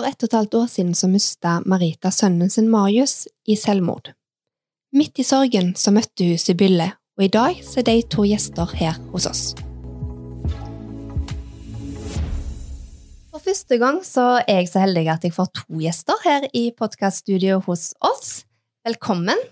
For 0.00 0.08
ett 0.08 0.22
og 0.24 0.30
et 0.30 0.34
halvt 0.38 0.54
år 0.56 0.68
siden 0.72 0.92
så 0.96 1.08
mista 1.12 1.58
Marita 1.68 2.08
sønnen 2.08 2.48
sin 2.48 2.70
Marius 2.72 3.26
i 3.44 3.52
selvmord. 3.52 4.06
Midt 4.96 5.18
i 5.20 5.24
sorgen 5.28 5.74
så 5.76 5.92
møtte 5.92 6.24
hun 6.24 6.38
Sibylle, 6.40 6.86
og 7.18 7.24
i 7.26 7.28
dag 7.28 7.58
så 7.60 7.82
er 7.82 7.84
de 7.84 7.96
to 8.08 8.22
gjester 8.24 8.70
her 8.78 8.96
hos 9.10 9.26
oss. 9.28 9.42
For 13.28 13.44
første 13.44 13.76
gang 13.82 13.98
så 14.08 14.24
er 14.40 14.62
jeg 14.62 14.70
så 14.70 14.86
heldig 14.86 15.02
at 15.18 15.26
jeg 15.28 15.34
får 15.36 15.50
to 15.60 15.82
gjester 15.82 16.24
her 16.24 16.46
i 16.56 16.70
podkaststudioet 16.78 17.68
hos 17.68 17.90
oss. 18.00 18.30
Velkommen. 18.88 19.42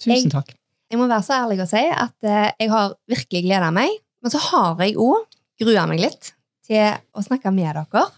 Tusen 0.00 0.32
takk. 0.32 0.54
Jeg 0.88 1.02
må 1.02 1.10
være 1.10 1.26
så 1.26 1.42
ærlig 1.42 1.60
å 1.66 1.68
si 1.68 1.84
at 1.84 2.16
eh, 2.24 2.54
jeg 2.64 2.72
har 2.72 2.96
virkelig 3.12 3.44
gleda 3.44 3.68
meg, 3.76 3.92
men 4.24 4.32
så 4.32 4.40
har 4.54 4.80
jeg 4.86 4.96
òg 4.96 5.28
grua 5.60 5.84
meg 5.92 6.00
litt 6.06 6.32
til 6.64 6.96
å 7.12 7.26
snakke 7.28 7.52
med 7.52 7.68
dere. 7.76 8.08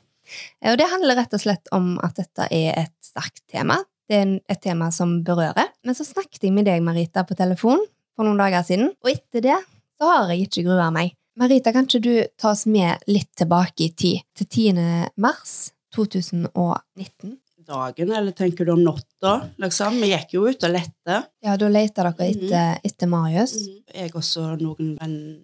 Og 0.65 0.79
det 0.81 0.89
handler 0.91 1.17
rett 1.21 1.35
og 1.35 1.41
slett 1.43 1.71
om 1.73 1.99
at 2.03 2.17
dette 2.21 2.46
er 2.51 2.75
et 2.87 2.95
sterkt 3.05 3.43
tema. 3.50 3.79
Det 4.11 4.17
er 4.18 4.35
et 4.50 4.61
tema 4.63 4.91
som 4.95 5.21
berører. 5.25 5.68
Men 5.87 5.95
så 5.95 6.04
snakket 6.04 6.43
jeg 6.43 6.53
med 6.53 6.67
deg, 6.67 6.82
Marita, 6.82 7.23
på 7.25 7.37
telefon 7.39 7.82
for 8.17 8.27
noen 8.27 8.40
dager 8.40 8.63
siden, 8.67 8.90
og 9.04 9.11
etter 9.13 9.40
det 9.45 9.59
så 10.01 10.09
har 10.11 10.31
jeg 10.32 10.49
ikke 10.49 10.64
grua 10.67 10.90
meg. 10.95 11.13
Marita, 11.39 11.73
kan 11.73 11.87
ikke 11.87 12.01
du 12.03 12.14
ta 12.40 12.51
oss 12.51 12.67
med 12.67 13.04
litt 13.09 13.31
tilbake 13.39 13.87
i 13.87 13.93
tid, 13.96 14.25
til 14.37 14.46
10. 14.75 15.11
mars 15.17 15.71
2019? 15.95 17.39
dagen, 17.71 18.11
eller 18.11 18.32
tenker 18.35 18.67
du 18.67 18.73
om 18.73 18.81
natta? 18.82 19.32
Liksom? 19.62 20.01
Vi 20.03 20.09
gikk 20.11 20.32
jo 20.35 20.49
ut 20.51 20.65
og 20.67 20.73
lette. 20.75 21.18
Ja, 21.45 21.53
da 21.61 21.68
leter 21.71 22.09
dere 22.09 22.26
Mhm. 22.26 22.45
etter, 22.45 22.81
etter 22.85 23.07
Marius. 23.07 23.53
Jeg 23.95 24.11
også 24.11 24.59
noen 24.61 24.96
venner, 24.99 25.39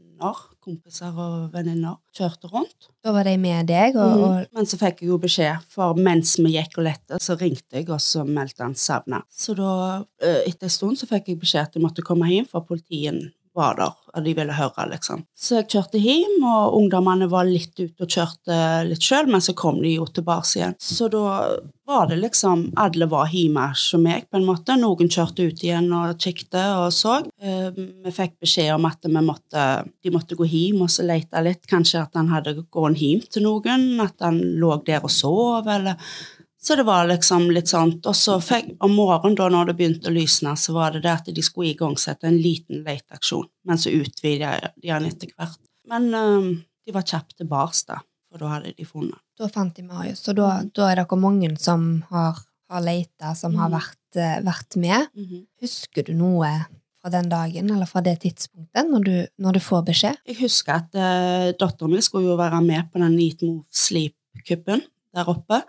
kompiser 0.65 1.15
og 1.15 1.52
venninner, 1.55 1.98
kjørte 2.16 2.51
rundt. 2.51 2.88
Da 3.05 3.12
var 3.15 3.29
de 3.29 3.37
med 3.38 3.69
deg, 3.70 3.97
og, 4.01 4.23
og 4.27 4.57
Men 4.57 4.69
så 4.69 4.79
fikk 4.80 5.02
jeg 5.05 5.11
jo 5.12 5.19
beskjed, 5.23 5.65
for 5.73 5.98
mens 5.98 6.37
vi 6.41 6.57
gikk 6.57 6.79
og 6.80 6.88
lette, 6.88 7.20
så 7.23 7.37
ringte 7.38 7.79
jeg, 7.79 7.88
og 7.93 8.02
så 8.02 8.24
meldte 8.27 8.65
han 8.65 8.77
savna. 8.79 9.23
Så 9.30 9.55
da, 9.59 9.73
eh, 10.23 10.43
etter 10.49 10.71
en 10.71 10.77
stund, 10.77 11.01
så 11.01 11.09
fikk 11.10 11.32
jeg 11.32 11.43
beskjed 11.43 11.68
at 11.68 11.77
jeg 11.79 11.85
måtte 11.85 12.05
komme 12.07 12.29
hjem, 12.32 12.49
for 12.51 12.66
politiet 12.66 13.30
var 13.57 13.79
der, 13.79 13.95
og 14.15 14.24
de 14.24 14.35
ville 14.37 14.57
høre, 14.57 14.87
liksom. 14.90 15.24
Så 15.37 15.60
jeg 15.60 15.71
kjørte 15.73 16.01
hjem, 16.01 16.45
og 16.45 16.76
ungdommene 16.79 17.29
var 17.32 17.49
litt 17.49 17.74
ute 17.80 18.04
og 18.04 18.12
kjørte 18.12 18.59
litt 18.88 19.04
sjøl, 19.04 19.30
men 19.32 19.45
så 19.45 19.57
kom 19.57 19.80
de 19.82 19.96
jo 19.96 20.07
tilbake 20.09 20.59
igjen. 20.59 20.76
Så 20.80 21.09
da 21.12 21.24
var 21.87 22.09
det 22.10 22.16
liksom 22.18 22.73
Alle 22.82 23.07
var 23.07 23.29
hjemme 23.30 23.68
som 23.79 24.02
meg, 24.02 24.27
på 24.30 24.40
en 24.40 24.46
måte. 24.46 24.74
Noen 24.79 25.10
kjørte 25.12 25.46
ut 25.46 25.62
igjen 25.62 25.87
og 25.95 26.18
kikket 26.18 26.57
og 26.59 26.88
så. 26.95 27.21
Eh, 27.40 27.71
Vi 27.77 28.12
fikk 28.15 28.37
beskjed 28.43 28.74
om 28.74 28.88
at 28.88 29.07
måtte, 29.15 29.66
de 30.02 30.10
måtte 30.15 30.38
gå 30.38 30.49
hjem 30.51 30.82
og 30.87 30.90
så 30.90 31.07
lete 31.07 31.43
litt. 31.46 31.66
Kanskje 31.71 32.02
at 32.02 32.18
han 32.18 32.32
hadde 32.32 32.57
gått 32.59 32.99
hjem 32.99 33.23
til 33.30 33.46
noen, 33.46 34.01
at 34.02 34.18
han 34.21 34.40
lå 34.59 34.74
der 34.87 35.04
og 35.04 35.10
sov, 35.10 35.68
eller 35.71 35.96
så 36.66 36.76
det 36.78 36.86
var 36.88 37.06
liksom 37.06 37.46
litt 37.54 37.70
sånt. 37.70 38.06
Og 38.10 38.16
så 38.18 38.40
fikk, 38.42 38.72
om 38.82 38.96
morgenen, 38.98 39.36
da 39.38 39.46
når 39.52 39.70
det 39.70 39.76
begynte 39.78 40.10
å 40.10 40.14
lysne, 40.16 40.56
så 40.59 40.74
var 40.74 40.96
det 40.96 41.04
det 41.04 41.12
at 41.12 41.30
de 41.30 41.45
skulle 41.46 41.70
igangsette 41.74 42.26
en 42.26 42.40
liten 42.42 42.82
leteaksjon. 42.86 43.46
Men 43.68 43.78
så 43.78 43.95
utvidet 43.95 44.72
de 44.74 44.90
den 44.90 45.06
etter 45.06 45.30
hvert. 45.37 45.60
Men 45.87 46.10
øh, 46.10 46.50
de 46.87 46.96
var 46.96 47.06
kjapt 47.06 47.38
tilbake, 47.38 47.84
da. 47.87 48.00
For 48.26 48.42
da 48.42 48.56
hadde 48.56 48.74
de 48.74 48.88
funnet 48.88 49.20
da 49.37 49.48
fant 49.52 49.76
de 49.76 49.84
Marius. 49.84 50.24
Så 50.24 50.34
da, 50.37 50.62
da 50.74 50.90
er 50.90 51.02
dere 51.02 51.20
mange 51.20 51.52
som 51.60 51.87
har, 52.10 52.40
har 52.72 52.84
leita, 52.84 53.34
som 53.38 53.56
har 53.60 53.72
vært, 53.74 54.02
vært, 54.16 54.76
med. 54.80 55.12
Mm 55.14 55.26
med. 55.28 55.46
Husker 55.62 56.06
du 56.06 56.14
noe 56.16 56.50
fra 57.02 57.12
den 57.12 57.28
dagen, 57.30 57.70
eller 57.70 57.87
fra 57.87 58.02
det 58.02 58.18
tidspunktet, 58.24 58.88
når 58.88 59.04
du, 59.04 59.16
når 59.38 59.59
du 59.59 59.60
får 59.60 59.84
beskjed? 59.90 60.22
Jeg 60.26 60.40
husker 60.40 60.80
at 60.80 60.96
uh, 60.96 61.52
datteren 61.59 61.92
min 61.92 62.02
skulle 62.02 62.30
jo 62.30 62.38
være 62.40 62.62
med 62.64 62.90
på 62.92 63.02
den 63.02 63.16
Neat 63.18 63.44
Move 63.44 63.64
Sleep-kuppen 63.70 64.82
der 65.16 65.28
oppe. 65.32 65.62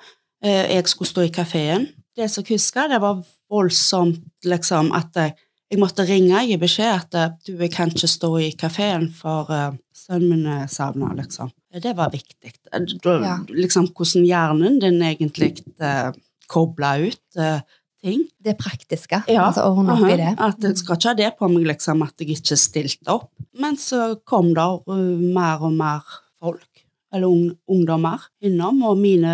Eh, 0.45 0.75
jeg 0.75 0.87
skulle 0.87 1.09
stå 1.09 1.25
i 1.25 1.33
kafeen. 1.33 1.87
Det 2.17 2.29
som 2.31 2.45
jeg 2.45 2.57
husker, 2.57 2.89
det 2.91 3.01
var 3.01 3.21
voldsomt 3.49 4.45
liksom 4.45 4.91
at 4.97 5.17
jeg, 5.17 5.33
jeg 5.71 5.81
måtte 5.81 6.05
ringe 6.07 6.37
og 6.37 6.49
gi 6.49 6.57
beskjed 6.61 6.93
at 6.93 7.17
eh, 7.17 7.33
du, 7.47 7.55
jeg 7.57 7.73
kan 7.73 7.93
ikke 7.93 8.09
stå 8.09 8.31
i 8.41 8.51
kafeen, 8.57 9.09
for 9.13 9.49
uh, 9.53 9.73
sønnen 9.97 10.29
min 10.31 10.45
er 10.59 10.69
savna, 10.71 11.11
liksom. 11.17 11.51
Det 11.77 11.93
var 11.97 12.13
viktig. 12.13 12.53
Da, 12.71 13.17
Ja. 13.21 13.35
Liksom 13.49 13.89
hvordan 13.93 14.25
hjernen 14.25 14.79
din 14.81 15.01
egentlig 15.03 15.57
uh, 15.83 16.13
kobla 16.49 16.95
ut 17.03 17.37
uh, 17.37 17.59
ting. 18.01 18.23
Det 18.43 18.55
praktiske. 18.57 19.21
Ja. 19.27 19.49
Altså 19.49 19.65
ordne 19.67 19.97
opp 19.97 20.05
i 20.07 20.13
Aha, 20.13 20.17
det. 20.21 20.31
At 20.39 20.63
jeg 20.63 20.79
skal 20.79 20.97
ikke 20.97 21.11
ha 21.11 21.17
det 21.19 21.33
på 21.39 21.49
meg, 21.51 21.67
liksom, 21.73 22.05
at 22.05 22.23
jeg 22.23 22.37
ikke 22.37 22.57
stilte 22.57 23.13
opp. 23.13 23.29
Men 23.57 23.77
så 23.81 24.15
kom 24.25 24.53
det 24.57 24.67
uh, 24.87 24.97
mer 25.35 25.65
og 25.65 25.75
mer 25.77 26.17
folk, 26.39 26.76
eller 27.17 27.31
ung, 27.31 27.51
ungdommer, 27.69 28.23
innom, 28.45 28.81
og 28.87 28.99
mine 29.01 29.33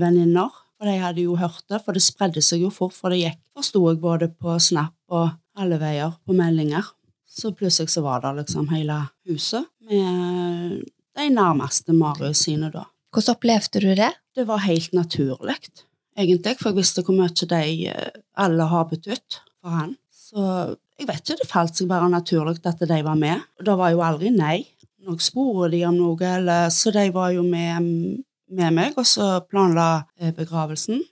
venninner. 0.00 0.52
For 0.74 0.90
de 0.90 0.98
hadde 1.00 1.24
jo 1.24 1.36
hørt 1.38 1.62
det, 1.70 1.80
for 1.84 1.96
det 1.96 2.02
spredde 2.04 2.42
seg 2.44 2.64
jo 2.64 2.72
fort, 2.74 2.94
for 2.96 3.12
det 3.14 3.22
gikk, 3.22 3.40
forsto 3.54 3.82
jeg, 3.88 4.00
både 4.02 4.30
på 4.32 4.56
Snap 4.62 4.94
og 5.14 5.30
alle 5.58 5.78
veier, 5.80 6.16
på 6.26 6.36
meldinger. 6.36 6.90
Så 7.34 7.50
plutselig 7.56 7.90
så 7.94 8.02
var 8.04 8.22
det 8.22 8.34
liksom 8.42 8.68
hele 8.70 9.00
huset 9.26 9.66
med 9.88 10.84
de 11.14 11.30
nærmeste 11.34 11.94
Marius 11.94 12.44
sine 12.46 12.70
da. 12.74 12.84
Hvordan 13.14 13.36
opplevde 13.36 13.82
du 13.82 13.90
det? 13.94 14.12
Det 14.34 14.46
var 14.46 14.64
helt 14.66 14.94
naturlig, 14.94 15.56
egentlig, 16.18 16.56
for 16.58 16.72
jeg 16.72 16.80
visste 16.80 17.04
hvor 17.06 17.14
mye 17.14 17.48
de 17.50 17.90
eh, 17.90 18.22
alle 18.42 18.66
har 18.70 18.88
betydd 18.90 19.38
for 19.62 19.76
han. 19.78 19.94
Så 20.10 20.42
jeg 20.98 21.08
vet 21.08 21.22
ikke, 21.22 21.38
det 21.40 21.50
falt 21.50 21.78
seg 21.78 21.90
bare 21.90 22.10
naturlig 22.10 22.58
at 22.66 22.82
de 22.82 23.00
var 23.06 23.18
med. 23.18 23.42
Og 23.58 23.66
det 23.66 23.76
var 23.78 23.94
jo 23.94 24.02
aldri 24.06 24.30
nei. 24.34 24.56
Når 25.04 25.18
jeg 25.18 25.70
de 25.74 25.82
om 25.84 25.96
noe, 25.98 26.28
eller, 26.28 26.70
så 26.72 26.92
de 26.94 27.08
var 27.12 27.34
jo 27.34 27.42
med, 27.44 27.88
med 28.48 28.76
meg, 28.76 28.94
og 28.96 29.04
så 29.08 29.38
planla 29.44 30.06
eh, 30.16 30.32
begravelsen. 30.32 31.02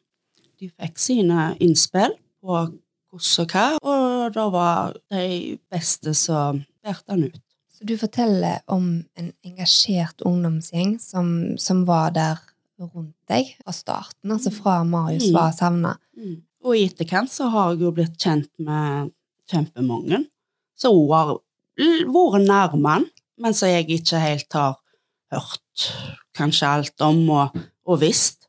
De 0.61 0.71
fikk 0.71 1.01
sine 1.03 1.51
innspill 1.61 2.15
på 2.43 2.63
hvordan 3.13 3.43
og 3.43 3.53
hva, 3.53 3.65
og 3.85 4.33
da 4.33 4.45
var 4.49 4.95
de 5.13 5.59
beste 5.69 6.15
som 6.17 6.63
bærte 6.81 7.13
han 7.13 7.27
ut. 7.29 7.43
Så 7.69 7.85
du 7.85 7.93
forteller 8.01 8.63
om 8.73 9.03
en 9.19 9.29
engasjert 9.45 10.25
ungdomsgjeng 10.25 10.95
som, 11.03 11.29
som 11.61 11.85
var 11.85 12.15
der 12.17 12.41
rundt 12.81 13.15
deg 13.29 13.53
fra 13.61 13.75
starten, 13.77 14.33
altså 14.33 14.53
fra 14.55 14.81
Marius 14.89 15.29
Mm. 15.29 15.35
var 15.37 15.53
savna. 15.53 15.97
Mm. 16.17 16.43
Og 16.65 16.77
i 16.79 16.87
etterkant 16.87 17.31
så 17.31 17.51
har 17.53 17.73
jeg 17.73 17.83
jo 17.83 17.93
blitt 17.93 18.17
kjent 18.17 18.51
med 18.59 19.13
kjempemange. 19.51 20.25
Så 20.79 20.93
hun 20.95 21.13
har 21.13 21.35
vært 21.77 22.47
nærme 22.47 22.89
han, 22.89 23.07
men 23.41 23.55
som 23.57 23.71
jeg 23.71 23.89
ikke 23.91 24.21
helt 24.23 24.53
har 24.57 24.79
hørt 25.33 25.89
kanskje 26.37 26.69
alt 26.69 27.05
om 27.05 27.23
og, 27.31 27.59
og 27.89 28.01
visst. 28.03 28.49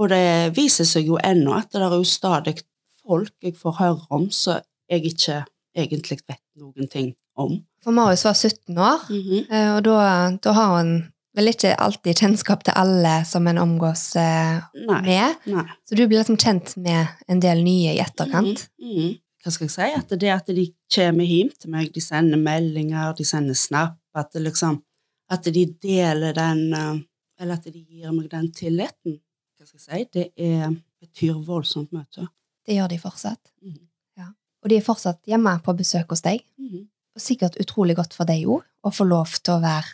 Og 0.00 0.08
det 0.12 0.54
viser 0.56 0.88
seg 0.88 1.08
jo 1.10 1.18
ennå 1.20 1.54
at 1.58 1.72
det 1.72 1.82
er 1.84 1.96
jo 1.98 2.06
stadig 2.08 2.56
folk 3.02 3.34
jeg 3.42 3.58
får 3.58 3.78
høre 3.80 4.06
om 4.14 4.28
som 4.32 4.62
jeg 4.90 5.12
ikke 5.12 5.42
egentlig 5.76 6.20
vet 6.28 6.42
noen 6.58 6.88
ting 6.90 7.12
om. 7.38 7.58
For 7.82 7.94
Marius 7.94 8.24
var 8.24 8.36
17 8.36 8.78
år, 8.78 9.08
eh, 9.50 9.70
og 9.74 9.82
da, 9.88 9.96
da 10.42 10.54
har 10.56 10.76
han 10.78 10.92
vel 11.36 11.48
ikke 11.48 11.72
alltid 11.80 12.20
kjennskap 12.20 12.64
til 12.66 12.76
alle 12.76 13.22
som 13.28 13.46
en 13.48 13.60
omgås 13.62 14.04
eh, 14.20 14.60
Nei. 14.86 15.00
med. 15.06 15.46
Nei. 15.50 15.64
Så 15.88 15.96
du 15.96 16.04
blir 16.04 16.20
liksom 16.20 16.38
kjent 16.40 16.74
med 16.84 17.08
en 17.32 17.40
del 17.42 17.64
nye 17.64 17.96
i 17.96 18.02
etterkant. 18.04 18.68
Mm 18.80 18.96
mhm. 18.96 19.12
Hva 19.42 19.50
skal 19.50 19.66
jeg 19.66 19.74
si? 19.74 19.88
At 19.98 20.12
det 20.20 20.30
at 20.30 20.50
de 20.54 20.68
kommer 20.94 21.26
hjem 21.26 21.50
til 21.58 21.72
meg, 21.74 21.90
de 21.94 22.02
sender 22.02 22.38
meldinger, 22.38 23.14
de 23.18 23.26
sender 23.26 23.58
snap, 23.58 23.96
at, 24.14 24.30
det 24.34 24.44
liksom, 24.44 24.76
at 25.32 25.48
de 25.50 25.64
deler 25.82 26.36
den 26.36 26.68
eh, 26.76 27.00
Eller 27.42 27.58
at 27.58 27.64
de 27.64 27.80
gir 27.80 28.12
meg 28.14 28.28
den 28.30 28.52
tilliten. 28.54 29.16
Hva 29.58 29.66
skal 29.66 29.80
jeg 29.80 29.82
si? 29.82 30.04
Det 30.14 30.26
er, 30.38 30.68
betyr 31.02 31.40
voldsomt 31.42 31.90
mye. 31.90 32.28
Det 32.62 32.76
gjør 32.76 32.92
de 32.92 32.98
fortsatt. 33.02 33.50
Mhm. 33.64 33.80
Ja. 34.20 34.28
Og 34.62 34.70
de 34.70 34.76
er 34.78 34.84
fortsatt 34.86 35.18
hjemme 35.26 35.56
på 35.64 35.74
besøk 35.74 36.12
hos 36.14 36.22
deg. 36.22 36.44
Mhm. 36.60 36.84
Og 37.16 37.24
sikkert 37.24 37.58
utrolig 37.58 37.96
godt 37.98 38.14
for 38.14 38.28
deg 38.28 38.46
òg, 38.46 38.62
å 38.62 38.92
få 38.94 39.08
lov 39.08 39.34
til 39.42 39.56
å 39.56 39.62
være 39.64 39.90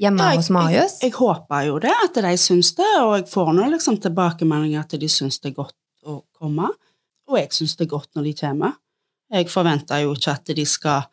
hjemme 0.00 0.22
Ja, 0.22 0.30
jeg, 0.30 0.40
hos 0.44 0.50
Marius. 0.54 0.94
Jeg, 1.00 1.10
jeg 1.10 1.16
håper 1.18 1.66
jo 1.66 1.80
det, 1.82 1.96
at 2.06 2.22
de 2.22 2.36
syns 2.38 2.70
det, 2.78 2.92
og 3.02 3.16
jeg 3.18 3.26
får 3.32 3.52
nå 3.56 3.66
liksom 3.74 3.98
tilbakemeldinger 4.04 4.84
at 4.84 4.94
de 5.00 5.10
syns 5.10 5.40
det 5.40 5.50
er 5.50 5.58
godt 5.58 5.76
å 6.06 6.20
komme. 6.38 6.70
Og 7.30 7.38
jeg 7.38 7.52
syns 7.54 7.76
det 7.78 7.86
er 7.86 7.94
godt 7.94 8.10
når 8.18 8.28
de 8.28 8.36
kommer. 8.40 8.76
Jeg 9.30 9.50
forventer 9.50 10.02
jo 10.02 10.14
ikke 10.16 10.34
at 10.34 10.54
de 10.58 10.66
skal 10.66 11.06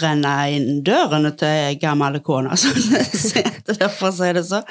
renne 0.00 0.32
inn 0.54 0.80
dørene 0.84 1.34
til 1.38 1.76
gamle 1.82 2.22
kona 2.24 2.56
som 2.58 2.74
det 2.90 3.04
heter, 3.36 3.84
for 3.92 4.10
å 4.10 4.16
si 4.16 4.30
det 4.34 4.44
så. 4.48 4.62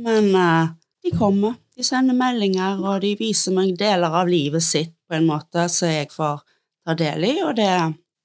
Men 0.00 0.30
uh, 0.34 0.72
de 1.04 1.12
kommer. 1.14 1.58
De 1.74 1.84
sender 1.86 2.16
meldinger, 2.16 2.78
og 2.82 3.02
de 3.02 3.14
viser 3.18 3.54
meg 3.54 3.74
deler 3.78 4.14
av 4.14 4.30
livet 4.30 4.62
sitt 4.62 4.94
på 5.08 5.16
en 5.18 5.26
måte 5.26 5.66
som 5.72 5.90
jeg 5.90 6.10
får 6.12 6.42
ta 6.86 6.94
del 6.98 7.26
i, 7.26 7.34
og 7.42 7.56
det, 7.58 7.70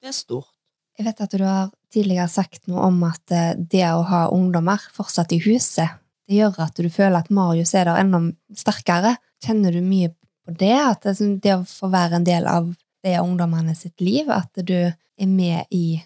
det 0.01 0.11
er 0.11 0.15
stort. 0.15 0.51
Jeg 0.99 1.07
vet 1.07 1.21
at 1.23 1.33
du 1.33 1.45
har 1.47 1.69
tidligere 1.93 2.27
sagt 2.29 2.67
noe 2.69 2.89
om 2.89 2.99
at 3.07 3.33
eh, 3.33 3.55
det 3.57 3.85
å 3.87 4.03
ha 4.09 4.25
ungdommer 4.35 4.83
fortsatt 4.93 5.31
i 5.33 5.39
huset, 5.45 5.97
det 6.29 6.37
gjør 6.37 6.59
at 6.67 6.77
du 6.77 6.89
føler 6.93 7.23
at 7.23 7.31
Marius 7.33 7.71
er 7.73 7.87
der 7.89 8.01
enda 8.03 8.19
sterkere. 8.53 9.15
Kjenner 9.41 9.73
du 9.73 9.79
mye 9.81 10.11
på 10.49 10.57
det? 10.59 10.75
At 10.75 11.05
det, 11.05 11.15
sånn, 11.19 11.37
det 11.43 11.55
å 11.55 11.65
få 11.67 11.91
være 11.93 12.19
en 12.19 12.27
del 12.27 12.47
av 12.49 12.69
de 13.05 13.15
ungdommene 13.21 13.75
sitt 13.77 14.01
liv, 14.03 14.29
at 14.33 14.59
du 14.59 14.77
er 14.89 15.29
med 15.29 15.69
i 15.71 16.01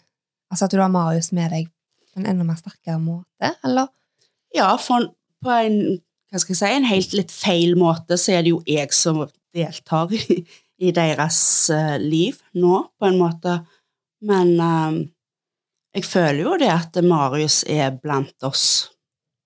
Altså 0.54 0.68
at 0.68 0.74
du 0.75 0.78
har 0.78 0.92
Marius 0.94 1.31
med 1.34 1.50
deg 1.50 1.69
på 2.13 2.19
en 2.22 2.28
enda 2.30 2.44
mer 2.45 2.60
sterkere 2.60 3.00
måte, 3.01 3.56
eller? 3.66 3.88
Ja, 4.54 4.68
for 4.78 5.07
på 5.42 5.50
en 5.50 5.80
hva 6.34 6.42
skal 6.42 6.56
jeg 6.56 6.60
si, 6.60 6.69
en 6.74 6.88
helt 6.90 7.12
litt 7.13 7.34
feil 7.34 7.75
måte, 7.78 8.18
så 8.18 8.34
er 8.34 8.45
det 8.45 8.56
jo 8.56 8.63
jeg 8.66 8.90
som 8.98 9.19
deltar 9.54 10.10
i, 10.18 10.40
i 10.81 10.90
deres 10.95 11.40
eh, 11.69 11.98
liv 12.01 12.40
nå, 12.57 12.80
på 12.98 13.06
en 13.06 13.19
måte. 13.22 13.60
Men 14.25 14.56
eh, 14.57 14.95
jeg 16.00 16.10
føler 16.10 16.42
jo 16.42 16.56
det 16.57 16.72
at 16.74 16.98
Marius 17.06 17.60
er 17.69 17.94
blant 17.94 18.50
oss, 18.50 18.66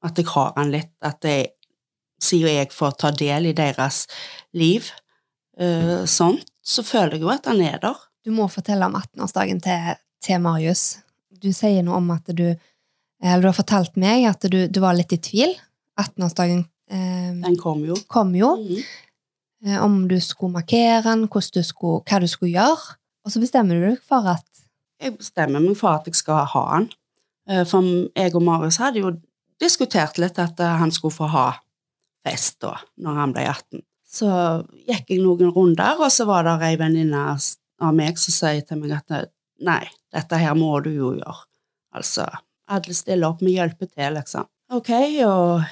at 0.08 0.16
jeg 0.16 0.30
har 0.32 0.54
han 0.56 0.72
litt, 0.72 0.94
at 1.04 1.28
jeg, 1.28 1.52
siden 2.24 2.56
jeg 2.56 2.72
får 2.74 2.96
ta 3.02 3.12
del 3.16 3.50
i 3.52 3.56
deres 3.58 4.06
liv, 4.58 4.90
uh, 5.62 6.04
sånn, 6.10 6.40
så 6.66 6.84
føler 6.86 7.18
jeg 7.18 7.26
jo 7.26 7.32
at 7.34 7.46
han 7.50 7.62
er 7.62 7.78
der. 7.84 8.00
Du 8.26 8.34
må 8.36 8.48
fortelle 8.52 8.88
om 8.90 8.98
18-årsdagen 9.00 9.62
til, 9.64 10.00
til 10.24 10.42
Marius. 10.44 10.98
Du 11.32 11.52
sier 11.56 11.86
noe 11.86 12.02
om 12.02 12.10
at 12.16 12.28
du 12.36 12.50
eller 13.18 13.42
Du 13.42 13.48
har 13.48 13.56
fortalt 13.58 13.96
meg 13.98 14.28
at 14.30 14.46
du, 14.46 14.68
du 14.70 14.80
var 14.84 14.94
litt 14.94 15.14
i 15.16 15.18
tvil. 15.18 15.56
18-årsdagen 15.98 16.60
eh, 16.94 17.32
Den 17.42 17.56
kom 17.58 17.80
jo. 17.88 17.96
kom 18.14 18.36
jo. 18.38 18.52
Mhm. 18.62 18.84
Eh, 19.66 19.78
om 19.82 20.04
du 20.08 20.20
skulle 20.22 20.54
markere 20.54 21.02
den, 21.08 21.24
hvordan 21.26 21.56
du 21.56 21.66
skulle, 21.66 22.04
hva 22.06 22.20
du 22.22 22.28
skulle 22.30 22.54
gjøre. 22.54 22.98
Og 23.26 23.34
så 23.34 23.42
bestemmer 23.42 23.80
du 23.80 23.88
deg 23.90 24.04
for 24.06 24.28
at 24.30 24.46
Jeg 25.02 25.18
bestemmer 25.18 25.62
meg 25.62 25.78
for 25.78 25.98
at 25.98 26.06
jeg 26.10 26.18
skal 26.20 26.46
ha 26.54 26.64
den. 26.76 26.88
Eh, 27.50 27.64
For 27.66 27.82
jeg 28.14 28.36
og 28.36 28.44
Marius 28.46 28.78
hadde 28.82 29.02
jo 29.02 29.16
diskutert 29.62 30.18
litt 30.22 30.38
at 30.38 30.60
eh, 30.62 30.78
han 30.78 30.94
skulle 30.94 31.18
få 31.18 31.32
ha 31.34 31.48
fest 32.28 32.60
da, 32.64 32.76
når 33.04 33.22
han 33.22 33.36
ble 33.36 33.48
18. 33.50 33.84
Så 34.08 34.30
gikk 34.88 35.12
jeg 35.12 35.24
noen 35.24 35.52
runder, 35.56 36.00
og 36.00 36.12
så 36.14 36.28
var 36.28 36.48
det 36.48 36.58
ei 36.68 36.78
venninne 36.80 37.24
av 37.38 37.96
meg 37.96 38.20
som 38.20 38.36
sier 38.36 38.64
til 38.66 38.80
meg 38.82 38.96
at 38.98 39.32
nei, 39.64 39.84
dette 40.14 40.40
her 40.40 40.56
må 40.58 40.78
du 40.86 40.92
jo 40.94 41.12
gjøre. 41.18 41.44
Altså, 41.98 42.28
alle 42.72 42.96
stiller 42.96 43.32
opp, 43.32 43.44
vi 43.44 43.58
hjelper 43.58 43.90
til, 43.90 44.18
liksom. 44.20 44.48
Ok, 44.76 44.92
og 45.24 45.64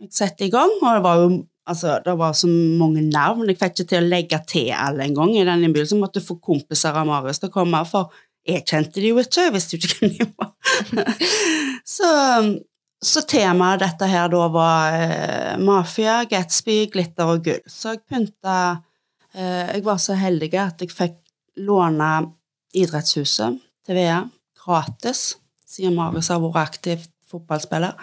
jeg 0.00 0.12
setter 0.14 0.48
i 0.48 0.52
gang, 0.52 0.72
og 0.80 0.88
det 0.88 1.02
var 1.04 1.22
jo 1.22 1.32
altså, 1.70 1.98
det 2.04 2.14
var 2.18 2.36
så 2.36 2.48
mange 2.48 3.02
navn. 3.06 3.48
Jeg 3.48 3.60
fikk 3.60 3.78
ikke 3.78 3.90
til 3.92 4.00
å 4.04 4.12
legge 4.12 4.40
til 4.50 4.70
alle 4.76 5.06
en 5.06 5.16
gang 5.16 5.34
i 5.36 5.44
den 5.46 5.66
innbydelsen. 5.66 6.00
Måtte 6.02 6.24
få 6.24 6.38
kompiser 6.42 6.96
av 6.96 7.08
Marius 7.08 7.42
til 7.42 7.52
å 7.52 7.54
komme, 7.54 7.82
for 7.88 8.12
jeg 8.44 8.64
kjente 8.68 9.00
de 9.00 9.12
jo 9.12 9.20
ikke, 9.22 9.46
jeg 9.46 9.54
visste 9.54 9.76
jo 9.76 9.80
ikke 9.80 9.98
hvem 10.00 10.14
de 10.18 10.28
var. 10.36 10.50
så, 11.96 12.10
så 13.04 13.22
temaet 13.28 13.82
dette 13.82 14.08
her 14.08 14.30
da 14.32 14.46
var 14.52 14.96
eh, 14.96 15.54
mafia, 15.60 16.22
Gatsby, 16.28 16.84
glitter 16.92 17.34
og 17.34 17.44
gull. 17.46 17.60
Så 17.68 17.94
jeg 17.94 18.04
pynta 18.08 18.56
eh, 19.34 19.74
Jeg 19.74 19.84
var 19.84 20.00
så 20.02 20.16
heldig 20.18 20.50
at 20.60 20.84
jeg 20.84 20.94
fikk 20.94 21.18
låne 21.64 22.10
idrettshuset 22.74 23.60
til 23.84 23.98
Vea 23.98 24.22
gratis, 24.64 25.34
siden 25.68 25.96
Marius 25.98 26.30
har 26.32 26.40
vært 26.42 26.62
aktiv 26.62 27.04
fotballspiller 27.28 27.98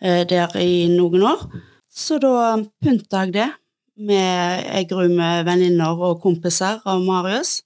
eh, 0.00 0.22
der 0.28 0.54
i 0.62 0.86
noen 0.92 1.26
år. 1.26 1.46
Så 1.90 2.20
da 2.22 2.56
pynta 2.82 3.24
jeg 3.26 3.34
det 3.40 3.48
med 4.06 4.66
ei 4.76 4.84
gruppe 4.88 5.30
venninner 5.48 5.96
og 6.06 6.20
kompiser 6.22 6.82
av 6.84 7.02
Marius. 7.04 7.62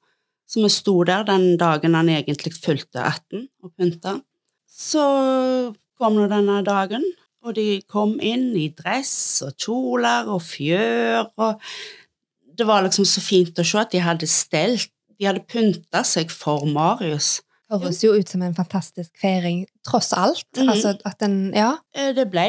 Så 0.51 0.63
vi 0.65 0.71
sto 0.73 0.97
der 1.07 1.27
den 1.27 1.55
dagen 1.59 1.95
han 1.95 2.09
egentlig 2.11 2.55
fylte 2.57 3.03
18 3.05 3.47
og 3.63 3.75
pynta. 3.77 4.17
Så 4.67 5.05
kom 6.01 6.17
nå 6.19 6.27
denne 6.33 6.61
dagen, 6.67 7.05
og 7.45 7.55
de 7.57 7.81
kom 7.89 8.17
inn 8.21 8.51
i 8.59 8.67
dress 8.77 9.13
og 9.47 9.55
kjoler 9.61 10.29
og 10.33 10.43
fjør 10.45 11.29
og 11.41 11.61
Det 12.61 12.67
var 12.69 12.83
liksom 12.85 13.07
så 13.09 13.23
fint 13.25 13.57
å 13.57 13.65
se 13.65 13.79
at 13.81 13.93
de 13.95 14.01
hadde 14.05 14.27
stelt, 14.29 14.91
de 15.17 15.25
hadde 15.29 15.47
pynta 15.49 16.03
seg 16.05 16.29
for 16.33 16.67
Marius. 16.69 17.39
høres 17.71 18.01
jo 18.03 18.11
ut 18.19 18.29
som 18.29 18.43
en 18.43 18.53
fantastisk 18.57 19.13
feiring, 19.23 19.63
tross 19.87 20.11
alt. 20.13 20.45
Mhm. 20.59 20.69
Altså 20.69 20.93
at 21.07 21.19
den 21.23 21.53
Ja. 21.55 21.79
Eh, 21.95 22.13
Det 22.13 22.27
ble 22.31 22.43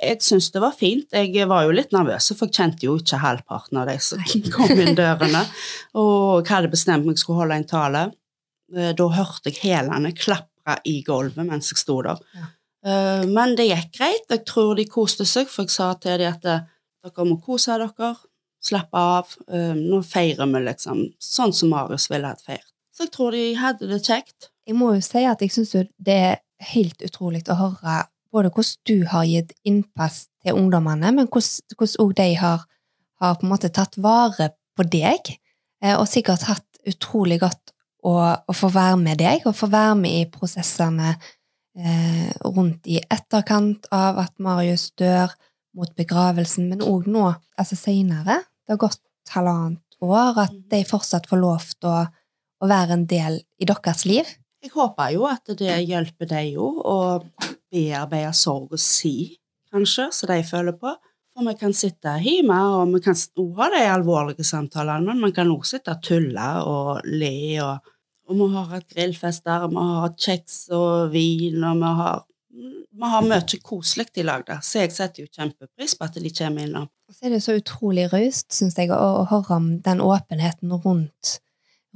Jeg 0.00 0.20
syns 0.22 0.50
det 0.52 0.62
var 0.62 0.72
fint. 0.72 1.10
Jeg 1.12 1.48
var 1.48 1.64
jo 1.64 1.72
litt 1.72 1.90
nervøs, 1.92 2.30
for 2.38 2.46
jeg 2.46 2.54
kjente 2.54 2.84
jo 2.86 2.96
ikke 2.96 3.18
halvparten 3.18 3.76
av 3.82 3.88
de 3.88 3.98
som 3.98 4.18
kom 4.54 4.70
inn 4.70 4.94
dørene. 4.94 5.44
Og 5.94 6.46
jeg 6.46 6.54
hadde 6.56 6.70
bestemt 6.70 7.04
meg 7.04 7.18
skulle 7.18 7.40
holde 7.42 7.56
en 7.56 7.64
tale. 7.64 8.12
Eh, 8.74 8.92
Da 8.94 9.08
hørte 9.08 9.50
jeg 9.50 9.60
hælene 9.60 10.14
klapre 10.16 10.78
i 10.86 11.02
gulvet 11.02 11.44
mens 11.44 11.68
jeg 11.72 11.78
sto 11.82 12.00
der. 12.02 12.16
Ja. 12.34 12.46
Eh, 12.86 13.26
Men 13.26 13.56
det 13.56 13.68
gikk 13.68 13.92
greit. 13.98 14.26
Jeg 14.30 14.44
tror 14.48 14.74
de 14.76 14.86
koste 14.88 15.26
seg, 15.28 15.48
for 15.48 15.66
jeg 15.66 15.74
sa 15.74 15.92
til 16.00 16.20
dem 16.20 16.32
at 16.32 16.44
eh, 16.48 16.66
dere 17.04 17.26
må 17.28 17.38
kose 17.44 17.76
dere, 17.80 18.14
slappe 18.64 19.00
av. 19.16 19.34
Eh, 19.48 19.74
Nå 19.76 20.02
feirer 20.06 20.48
vi 20.52 20.64
liksom 20.66 21.04
sånn 21.20 21.54
som 21.56 21.72
Marius 21.72 22.10
ville 22.12 22.28
hatt 22.28 22.44
feiret. 22.44 22.68
Så 22.96 23.06
jeg 23.06 23.14
tror 23.14 23.36
de 23.36 23.44
hadde 23.56 23.88
det 23.88 24.02
kjekt. 24.04 24.50
Jeg 24.68 24.76
må 24.76 24.94
jo 24.94 25.04
si 25.04 25.24
at 25.24 25.40
jeg 25.40 25.52
syns 25.52 25.72
det 25.98 26.16
er 26.16 26.40
helt 26.72 27.00
utrolig 27.02 27.42
å 27.48 27.56
høre 27.56 28.02
både 28.30 28.50
hvordan 28.54 28.82
du 28.86 29.06
har 29.10 29.24
gitt 29.26 29.54
innpass 29.66 30.26
til 30.44 30.54
ungdommene, 30.54 31.10
men 31.16 31.26
hvordan 31.26 31.78
hvordan 31.80 32.12
de 32.20 32.34
har, 32.38 32.66
har 33.18 33.38
på 33.40 33.46
en 33.46 33.50
måte 33.50 33.72
tatt 33.74 33.96
vare 33.98 34.52
på 34.78 34.86
deg, 34.86 35.32
og 35.96 36.06
sikkert 36.06 36.44
hatt 36.46 36.68
utrolig 36.86 37.40
godt 37.42 37.72
å, 38.06 38.12
å 38.46 38.54
få 38.54 38.70
være 38.70 39.00
med 39.00 39.18
deg, 39.18 39.42
og 39.48 39.56
få 39.56 39.66
være 39.72 39.96
med 39.98 40.20
i 40.20 40.28
prosessene 40.30 41.16
eh, 41.78 42.30
rundt 42.44 42.86
i 42.90 43.00
etterkant 43.02 43.86
av 43.94 44.18
at 44.24 44.34
Marius 44.42 44.90
dør, 44.98 45.32
mot 45.76 45.90
begravelsen, 45.94 46.66
men 46.66 46.82
òg 46.82 47.06
nå, 47.06 47.28
altså 47.54 47.76
seinere. 47.78 48.40
Det 48.66 48.74
har 48.74 48.80
gått 48.82 49.02
halvannet 49.30 50.00
år, 50.02 50.40
at 50.46 50.56
de 50.72 50.80
fortsatt 50.88 51.28
får 51.30 51.40
lov 51.40 51.66
til 51.76 51.90
å, 51.90 52.00
å 52.60 52.70
være 52.70 52.96
en 52.96 53.06
del 53.10 53.38
i 53.60 53.68
deres 53.68 54.02
liv. 54.08 54.32
Jeg 54.60 54.74
håper 54.74 55.14
jo 55.14 55.28
at 55.30 55.52
det 55.56 55.78
hjelper 55.88 56.28
deg 56.28 56.56
jo 56.56 56.72
å 56.84 56.96
bearbeide 57.70 58.32
sorg 58.36 58.74
og 58.76 58.82
si, 58.82 59.38
kanskje, 59.72 60.10
som 60.12 60.32
de 60.32 60.42
føler 60.44 60.76
på. 60.76 60.92
For 61.30 61.46
vi 61.46 61.54
kan 61.56 61.72
sitte 61.76 62.16
hjemme, 62.20 62.58
og 62.74 62.90
vi 62.96 63.00
kan 63.04 63.14
også 63.14 63.46
ha 63.60 63.70
de 63.72 63.84
alvorlige 63.88 64.44
samtalene, 64.44 65.06
men 65.06 65.22
man 65.28 65.34
kan 65.36 65.52
også 65.52 65.78
sitte 65.78 65.94
og 65.94 66.02
tulle 66.04 66.48
og 66.66 67.06
le, 67.06 67.36
og, 67.64 67.92
og 68.30 68.38
vi 68.38 68.48
har 68.54 68.68
hatt 68.70 68.88
grillfester, 68.94 69.66
vi 69.72 69.82
har 69.82 70.02
hatt 70.04 70.18
kjeks 70.22 70.58
og 70.76 71.10
vin, 71.14 71.58
og 71.66 71.80
vi 71.80 71.92
har, 72.00 72.22
vi 72.54 73.10
har 73.12 73.26
mye 73.26 73.60
koselig 73.66 74.06
i 74.20 74.26
lag 74.26 74.44
der, 74.46 74.62
så 74.62 74.84
jeg 74.84 74.94
setter 74.94 75.24
jo 75.24 75.30
kjempepris 75.34 75.96
på 75.98 76.06
at 76.06 76.18
de 76.22 76.32
kommer 76.36 76.66
innom. 76.66 76.88
Og 77.10 77.16
så 77.16 77.26
er 77.26 77.34
det 77.34 77.42
så 77.42 77.56
utrolig 77.58 78.06
raust, 78.12 78.50
syns 78.54 78.78
jeg, 78.78 78.92
å, 78.94 78.98
å 79.22 79.26
høre 79.32 79.56
om 79.58 79.70
den 79.82 80.02
åpenheten 80.04 80.74
rundt, 80.84 81.40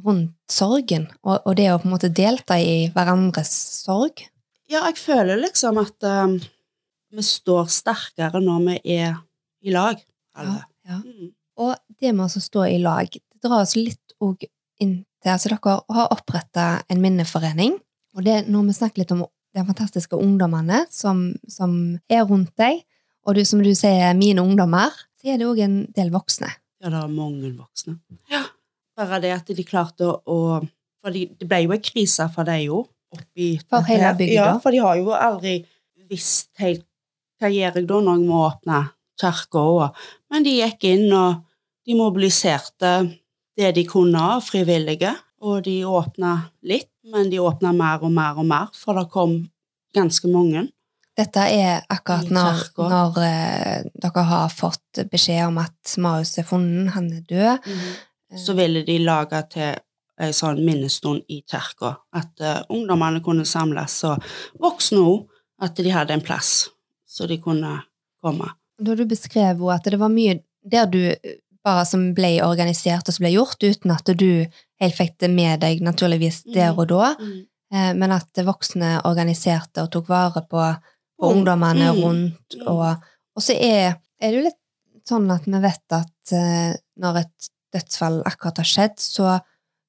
rundt 0.03 0.35
sorgen, 0.51 1.07
og, 1.23 1.39
og 1.45 1.55
det 1.61 1.71
å 1.71 1.79
på 1.79 1.89
en 1.89 1.95
måte 1.95 2.11
delta 2.11 2.59
i 2.59 2.89
hverandres 2.95 3.55
sorg. 3.85 4.27
Ja, 4.73 4.83
jeg 4.89 4.99
føler 4.99 5.39
liksom 5.39 5.79
at 5.83 6.09
um, 6.09 6.39
vi 7.15 7.23
står 7.23 7.71
sterkere 7.71 8.43
når 8.43 8.67
vi 8.67 8.99
er 8.99 9.21
i 9.63 9.75
lag, 9.75 10.03
alle. 10.35 10.65
Ja. 10.85 10.99
Mm. 10.99 11.31
Og 11.63 11.77
det 12.03 12.11
med 12.11 12.27
å 12.27 12.43
stå 12.43 12.67
i 12.67 12.81
lag, 12.83 13.07
det 13.07 13.45
drar 13.45 13.63
oss 13.63 13.77
litt 13.79 14.17
òg 14.25 14.49
inn 14.83 15.03
til 15.23 15.33
Altså, 15.33 15.49
dere 15.49 15.79
har 15.97 16.13
oppretta 16.13 16.65
en 16.93 17.01
minneforening, 17.01 17.79
og 18.15 18.27
det, 18.27 18.43
når 18.53 18.67
vi 18.69 18.75
snakker 18.77 19.03
litt 19.03 19.15
om 19.15 19.25
de 19.55 19.63
fantastiske 19.65 20.19
ungdommene 20.19 20.83
som, 20.93 21.31
som 21.49 21.73
er 22.13 22.27
rundt 22.29 22.53
deg, 22.61 22.83
og 23.25 23.39
du, 23.39 23.45
som 23.49 23.63
du 23.65 23.71
sier, 23.73 24.13
mine 24.19 24.43
ungdommer, 24.45 24.93
så 25.17 25.33
er 25.33 25.41
det 25.41 25.49
òg 25.49 25.63
en 25.65 25.79
del 25.97 26.11
voksne. 26.13 26.51
Ja, 26.85 26.91
det 26.93 27.01
er 27.01 27.13
mange 27.13 27.55
voksne. 27.57 27.97
Ja. 28.29 28.43
Bare 28.95 29.19
det 29.25 29.33
at 29.35 29.49
de 29.51 29.65
klarte 29.67 30.07
å, 30.07 30.39
For 31.03 31.15
det 31.15 31.49
ble 31.49 31.65
jo 31.65 31.73
en 31.75 31.83
krise 31.83 32.29
for 32.33 32.47
dem 32.47 32.61
jo. 32.67 32.85
For 33.71 33.87
hele 33.89 34.13
bygda. 34.19 34.35
Ja, 34.35 34.51
for 34.63 34.75
de 34.75 34.83
har 34.83 34.99
jo 34.99 35.15
aldri 35.15 35.57
visst 36.11 36.51
helt 36.63 36.85
Hva 37.41 37.51
gjør 37.51 37.79
jeg 37.79 37.87
da 37.89 37.99
når 38.03 38.19
jeg 38.19 38.29
må 38.29 38.43
åpne 38.47 38.79
kirka 39.21 39.63
òg? 39.63 40.05
Men 40.31 40.47
de 40.47 40.55
gikk 40.61 40.87
inn, 40.93 41.09
og 41.13 41.43
de 41.85 41.97
mobiliserte 41.99 42.93
det 43.57 43.73
de 43.77 43.85
kunne 43.89 44.21
av 44.35 44.45
frivillige. 44.45 45.15
Og 45.45 45.65
de 45.67 45.83
åpna 45.85 46.37
litt, 46.65 46.91
men 47.13 47.29
de 47.31 47.43
åpna 47.43 47.75
mer 47.77 48.05
og 48.07 48.13
mer 48.15 48.39
og 48.41 48.47
mer, 48.49 48.71
for 48.73 48.97
det 48.97 49.11
kom 49.13 49.43
ganske 49.95 50.31
mange. 50.33 50.69
Dette 51.15 51.45
er 51.53 51.85
akkurat 51.93 52.31
når, 52.33 52.63
når 52.91 53.19
eh, 53.23 53.85
dere 54.03 54.25
har 54.31 54.49
fått 54.51 55.05
beskjed 55.13 55.45
om 55.47 55.61
at 55.63 55.95
Marius 56.03 56.39
er 56.41 56.49
funnet, 56.49 56.95
han 56.97 57.13
er 57.13 57.27
død. 57.29 57.69
så 58.35 58.57
ville 58.59 58.83
de 58.83 58.99
lage 58.99 59.43
til 59.53 59.77
en 60.25 60.35
sånn 60.35 60.63
minnestund 60.65 61.23
i 61.31 61.43
kirka. 61.47 61.93
At 62.15 62.41
uh, 62.43 62.65
ungdommene 62.73 63.23
kunne 63.23 63.47
samles, 63.47 64.01
og 64.09 64.25
voksne 64.63 65.05
òg. 65.05 65.29
At 65.63 65.79
de 65.79 65.93
hadde 65.95 66.17
en 66.17 66.25
plass 66.25 66.65
så 67.15 67.27
de 67.31 67.39
kunne 67.39 67.77
komme. 68.23 68.49
Da 68.83 68.95
du 68.99 69.05
beskrev 69.07 69.63
at 69.71 69.87
det 69.87 70.01
var 70.01 70.11
mye 70.11 70.41
der 70.65 70.89
du 70.91 71.01
bare 71.65 71.85
som 71.89 72.11
ble 72.17 72.37
organisert 72.45 73.09
og 73.09 73.15
som 73.17 73.25
ble 73.25 73.33
gjort, 73.35 73.63
uten 73.65 73.91
at 73.95 74.11
du 74.21 74.45
helt 74.81 74.97
fikk 74.99 75.15
det 75.23 75.31
med 75.33 75.61
deg 75.65 75.81
naturligvis 75.85 76.43
der 76.53 76.75
og 76.77 76.89
da, 76.91 77.15
eh, 77.73 77.93
men 77.97 78.13
at 78.13 78.43
voksne 78.45 78.99
organiserte 79.09 79.83
og 79.87 79.91
tok 79.95 80.09
vare 80.13 80.45
på, 80.51 80.61
på 81.21 81.31
Mm. 81.31 81.37
ungdommene 81.39 81.93
Mm. 81.93 82.03
rundt. 82.03 82.55
Mm. 82.59 82.69
Og, 82.69 83.09
og 83.37 83.43
så 83.43 83.55
er, 83.57 83.97
er 84.21 84.31
det 84.31 84.37
jo 84.39 84.45
litt 84.49 84.61
sånn 85.09 85.31
at 85.31 85.45
vi 85.47 85.61
vet 85.63 85.93
at 85.97 86.33
eh, 86.33 86.77
når 87.01 87.19
et 87.23 87.49
dødsfall 87.75 88.21
akkurat 88.27 88.61
har 88.63 88.69
skjedd, 88.69 88.99
så, 89.01 89.39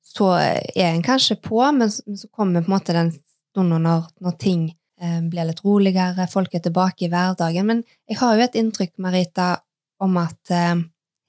så 0.03 0.32
er 0.38 0.89
en 0.94 1.03
kanskje 1.03 1.36
på, 1.41 1.60
men 1.75 1.91
så, 1.91 2.01
men 2.08 2.17
så 2.17 2.27
kommer 2.32 2.62
på 2.63 2.72
en 2.72 2.77
måte 2.77 2.94
den 2.96 3.12
stunden 3.51 3.84
når, 3.84 4.08
når 4.22 4.38
ting 4.41 4.65
eh, 5.01 5.22
blir 5.22 5.46
litt 5.50 5.62
roligere, 5.65 6.27
folk 6.32 6.53
er 6.55 6.63
tilbake 6.65 7.05
i 7.05 7.10
hverdagen. 7.12 7.65
Men 7.65 7.84
jeg 8.08 8.17
har 8.22 8.36
jo 8.36 8.44
et 8.48 8.55
inntrykk, 8.55 8.94
Marita, 9.03 9.58
om 10.00 10.17
at 10.22 10.51
eh, 10.51 10.75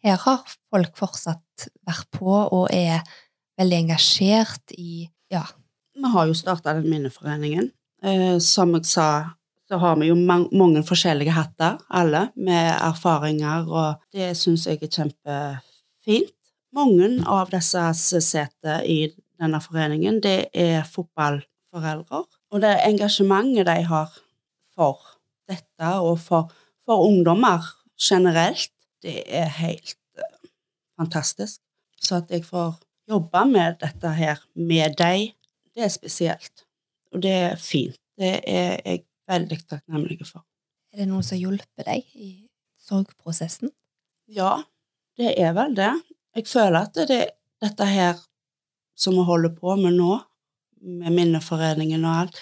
her 0.06 0.20
har 0.22 0.42
folk 0.70 0.98
fortsatt 0.98 1.68
vært 1.86 2.08
på 2.14 2.30
og 2.30 2.68
er 2.74 3.02
veldig 3.58 3.82
engasjert 3.86 4.76
i 4.78 5.08
Ja. 5.32 5.42
Vi 5.96 6.04
har 6.12 6.26
jo 6.28 6.34
starta 6.36 6.74
den 6.76 6.90
minneforeningen. 6.90 7.70
Eh, 8.02 8.38
som 8.38 8.74
jeg 8.74 8.84
sa, 8.84 9.30
så 9.68 9.78
har 9.78 9.96
vi 9.96 10.10
jo 10.10 10.14
mang 10.14 10.46
mange 10.52 10.82
forskjellige 10.86 11.32
hatter, 11.34 11.78
alle, 11.90 12.28
med 12.36 12.68
erfaringer, 12.76 13.66
og 13.66 13.96
det 14.12 14.36
syns 14.36 14.66
jeg 14.66 14.78
er 14.82 14.92
kjempefint. 14.92 16.34
Mange 16.76 17.08
av 17.26 17.50
disse 17.50 17.82
sitter 18.20 18.84
i 18.84 19.08
denne 19.40 19.60
foreningen, 19.64 20.20
det 20.20 20.50
er 20.54 20.84
fotballforeldre. 20.84 22.22
Og 22.52 22.62
det 22.62 22.76
engasjementet 22.84 23.66
de 23.66 23.80
har 23.88 24.12
for 24.76 25.00
dette, 25.48 25.90
og 25.98 26.20
for, 26.20 26.52
for 26.84 27.08
ungdommer 27.08 27.64
generelt, 27.98 28.75
det 29.02 29.22
er 29.26 29.48
helt 29.60 29.96
uh, 30.18 30.48
fantastisk. 30.98 31.60
Så 32.00 32.20
at 32.20 32.30
jeg 32.30 32.44
får 32.44 32.76
jobbe 33.08 33.44
med 33.50 33.78
dette 33.80 34.12
her 34.18 34.42
med 34.54 34.96
deg, 34.98 35.32
det 35.74 35.86
er 35.86 35.92
spesielt. 35.92 36.66
Og 37.12 37.22
det 37.22 37.32
er 37.32 37.56
fint. 37.60 37.98
Det 38.16 38.40
er 38.48 38.80
jeg 38.84 39.04
veldig 39.28 39.58
takknemlig 39.68 40.24
for. 40.26 40.44
Er 40.92 41.04
det 41.04 41.10
noen 41.10 41.24
som 41.26 41.38
hjelper 41.38 41.84
deg 41.86 42.06
i 42.16 42.30
sorgprosessen? 42.86 43.72
Ja, 44.32 44.62
det 45.18 45.34
er 45.40 45.52
vel 45.56 45.76
det. 45.76 45.92
Jeg 46.36 46.48
føler 46.48 46.86
at 46.86 46.96
det 46.96 47.18
er 47.20 47.30
dette 47.62 47.88
her 47.88 48.18
som 48.96 49.16
vi 49.16 49.24
holder 49.28 49.52
på 49.56 49.76
med 49.76 49.96
nå, 49.98 50.16
med 50.80 51.12
Minneforeningen 51.12 52.04
og 52.04 52.22
alt, 52.22 52.40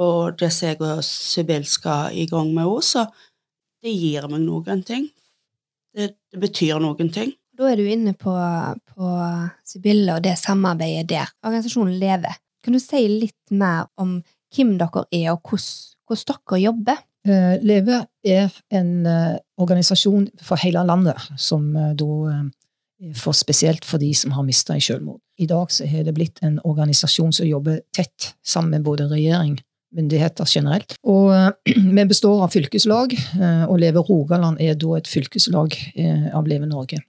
og 0.00 0.38
det 0.40 0.50
som 0.54 0.70
jeg 0.70 0.80
og 0.84 1.04
Sibyl 1.04 1.66
skal 1.68 2.16
i 2.16 2.26
gang 2.30 2.52
med 2.54 2.68
òg, 2.68 2.80
så 2.84 3.06
det 3.84 3.92
gir 3.92 4.28
meg 4.32 4.44
noen 4.44 4.84
ting. 4.86 5.08
Det, 5.96 6.12
det, 6.30 6.40
betyr 6.42 6.80
noen 6.82 7.10
ting. 7.12 7.32
Da 7.58 7.68
er 7.70 7.80
du 7.80 7.84
inne 7.90 8.14
på, 8.16 8.32
på 8.94 9.10
Sibylle 9.66 10.16
og 10.16 10.24
det 10.24 10.36
samarbeidet 10.40 11.08
der. 11.10 11.32
Organisasjonen 11.44 11.98
Leve. 12.00 12.32
Kan 12.64 12.76
du 12.76 12.80
si 12.82 13.02
litt 13.08 13.52
mer 13.52 13.88
om 14.00 14.20
hvem 14.54 14.76
dere 14.80 15.04
er, 15.10 15.32
og 15.34 15.50
hvordan, 15.50 16.30
dere 16.30 16.60
jobber? 16.64 17.02
Uh, 17.28 17.58
Leve 17.60 17.98
er 18.24 18.54
en 18.72 18.92
uh, 19.04 19.36
organisasjon 19.60 20.30
for 20.40 20.60
hele 20.62 20.82
landet, 20.88 21.20
som 21.36 21.68
uh, 21.76 21.92
da 21.92 22.46
for 23.16 23.32
spesielt 23.36 23.84
for 23.88 24.00
de 24.00 24.10
som 24.16 24.34
har 24.36 24.44
mista 24.44 24.76
i 24.76 24.82
selvmord. 24.84 25.20
I 25.40 25.46
dag 25.48 25.70
så 25.72 25.86
har 25.88 26.04
det 26.04 26.12
blitt 26.16 26.40
en 26.44 26.58
organisasjon 26.68 27.32
som 27.32 27.48
jobber 27.48 27.80
tett 27.96 28.34
sammen 28.44 28.74
med 28.74 28.84
både 28.84 29.08
regjering, 29.08 29.56
myndigheter 29.96 30.48
generelt. 30.48 30.96
Og 31.02 31.30
vi 31.98 32.06
består 32.10 32.44
av 32.44 32.54
fylkeslag, 32.54 33.14
og 33.68 33.76
Leve 33.82 34.04
Rogaland 34.06 34.60
er 34.62 34.78
da 34.78 34.96
et 34.98 35.10
fylkeslag 35.10 35.76
av 36.34 36.48
Leve 36.50 36.68
Norge. 36.70 37.00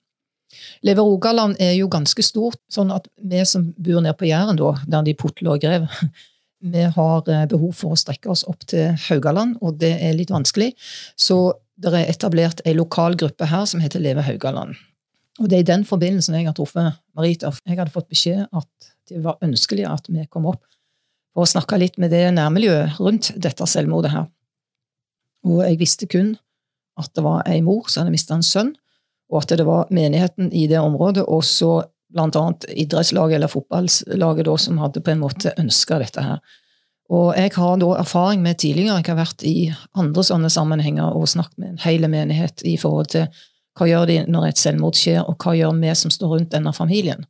Leve 0.84 1.06
Rogaland 1.06 1.56
er 1.64 1.76
jo 1.78 1.88
ganske 1.92 2.24
stort, 2.26 2.60
sånn 2.72 2.92
at 2.92 3.08
vi 3.16 3.44
som 3.48 3.70
bor 3.78 4.02
nede 4.02 4.18
på 4.20 4.28
Jæren, 4.28 4.60
da, 4.60 4.74
der 4.90 5.08
de 5.08 5.16
putler 5.18 5.56
og 5.56 5.64
grev, 5.64 5.88
vi 6.74 6.86
har 6.96 7.26
behov 7.50 7.74
for 7.78 7.96
å 7.96 8.00
strekke 8.00 8.30
oss 8.34 8.44
opp 8.50 8.66
til 8.70 8.94
Haugaland, 9.08 9.58
og 9.62 9.80
det 9.82 9.96
er 9.98 10.18
litt 10.18 10.34
vanskelig. 10.34 10.74
Så 11.18 11.54
det 11.82 11.94
er 11.98 12.12
etablert 12.12 12.62
ei 12.68 12.76
lokal 12.78 13.18
gruppe 13.18 13.48
her 13.50 13.66
som 13.70 13.82
heter 13.82 14.04
Leve 14.04 14.26
Haugaland. 14.26 14.76
Og 15.40 15.48
det 15.50 15.58
er 15.58 15.64
i 15.64 15.72
den 15.72 15.86
forbindelsen 15.88 16.36
jeg 16.38 16.50
har 16.50 16.56
truffet 16.58 17.00
Marita. 17.18 17.50
Jeg 17.66 17.80
hadde 17.80 17.94
fått 17.94 18.12
beskjed 18.12 18.44
at 18.46 18.92
det 19.10 19.24
var 19.24 19.42
ønskelig 19.44 19.88
at 19.90 20.10
vi 20.12 20.28
kom 20.30 20.46
opp 20.52 20.62
for 21.34 21.46
å 21.46 21.50
snakke 21.50 21.80
litt 21.80 21.98
med 22.02 22.12
det 22.14 22.26
nærmiljøet 22.36 23.00
rundt 23.00 23.32
dette 23.42 23.68
selvmordet 23.68 24.14
her. 24.14 24.28
Og 25.48 25.64
jeg 25.66 25.80
visste 25.80 26.08
kun 26.12 26.36
at 27.00 27.12
det 27.16 27.24
var 27.26 27.46
ei 27.50 27.62
mor 27.66 27.88
som 27.90 28.04
hadde 28.04 28.14
mista 28.14 28.36
en 28.36 28.46
sønn, 28.46 28.74
og 29.32 29.44
at 29.44 29.56
det 29.58 29.66
var 29.66 29.92
menigheten 29.96 30.52
i 30.52 30.68
det 30.68 30.80
området, 30.82 31.24
og 31.24 31.44
så 31.48 31.80
blant 32.12 32.36
annet 32.36 32.68
idrettslaget 32.76 33.38
eller 33.38 33.52
fotballaget 33.52 34.48
da, 34.48 34.58
som 34.60 34.82
hadde 34.82 35.04
på 35.04 35.14
en 35.14 35.22
måte 35.24 35.54
ønska 35.62 36.02
dette 36.02 36.26
her. 36.26 36.42
Og 37.12 37.32
jeg 37.36 37.52
har 37.56 37.80
da 37.80 37.90
erfaring 38.00 38.44
med 38.44 38.60
tidligere, 38.60 39.00
jeg 39.00 39.08
har 39.10 39.20
vært 39.20 39.44
i 39.48 39.56
andre 40.00 40.24
sånne 40.24 40.52
sammenhenger 40.52 41.16
og 41.16 41.28
snakket 41.32 41.58
med 41.60 41.74
en 41.74 41.82
hel 41.84 42.08
menighet 42.12 42.64
i 42.68 42.78
forhold 42.80 43.12
til 43.16 43.28
hva 43.80 43.88
gjør 43.88 44.08
de 44.08 44.18
når 44.32 44.50
et 44.50 44.60
selvmord 44.60 45.00
skjer, 45.00 45.24
og 45.24 45.40
hva 45.40 45.56
gjør 45.56 45.76
vi 45.80 45.96
som 45.96 46.12
står 46.12 46.36
rundt 46.36 46.52
denne 46.56 46.74
familien? 46.76 47.26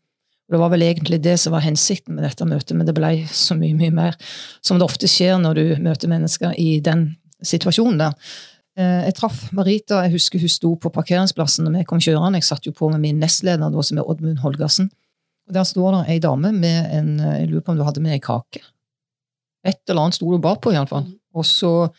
Det 0.52 0.60
var 0.60 0.72
vel 0.74 0.84
egentlig 0.84 1.22
det 1.24 1.38
som 1.40 1.54
var 1.56 1.64
hensikten 1.64 2.18
med 2.18 2.26
dette 2.28 2.46
møtet, 2.48 2.76
men 2.76 2.88
det 2.88 2.96
ble 2.98 3.14
så 3.32 3.56
mye, 3.56 3.76
mye 3.78 3.94
mer. 3.96 4.18
Som 4.60 4.80
det 4.80 4.88
ofte 4.88 5.08
skjer 5.08 5.38
når 5.40 5.60
du 5.60 5.66
møter 5.84 6.12
mennesker 6.12 6.58
i 6.60 6.82
den 6.84 7.14
situasjonen 7.48 8.02
der. 8.02 8.34
Eh, 8.80 9.06
jeg 9.08 9.16
traff 9.16 9.46
Marita, 9.56 10.02
jeg 10.06 10.18
husker 10.18 10.44
hun 10.44 10.52
sto 10.52 10.74
på 10.76 10.92
parkeringsplassen 10.94 11.68
når 11.68 11.78
vi 11.78 11.86
kom 11.88 12.04
kjørende. 12.04 12.42
Jeg 12.42 12.50
satt 12.50 12.68
jo 12.68 12.76
på 12.76 12.92
med 12.92 13.04
min 13.04 13.24
nestleder, 13.24 13.72
da, 13.72 13.86
som 13.88 14.02
er 14.02 14.12
Oddmund 14.12 14.44
Holgersen. 14.44 14.92
Og 15.48 15.56
Der 15.56 15.68
står 15.68 15.96
det 15.96 16.04
ei 16.14 16.20
dame 16.24 16.52
med 16.52 16.92
en 16.96 17.18
Jeg 17.20 17.50
lurer 17.50 17.64
på 17.66 17.72
om 17.74 17.80
du 17.80 17.88
hadde 17.88 18.04
med 18.04 18.16
ei 18.16 18.22
kake. 18.24 18.62
Et 19.68 19.80
eller 19.88 20.04
annet 20.08 20.18
sto 20.18 20.30
du 20.32 20.40
bakpå, 20.42 20.74
iallfall. 20.74 21.08
Og 21.34 21.46
så 21.46 21.92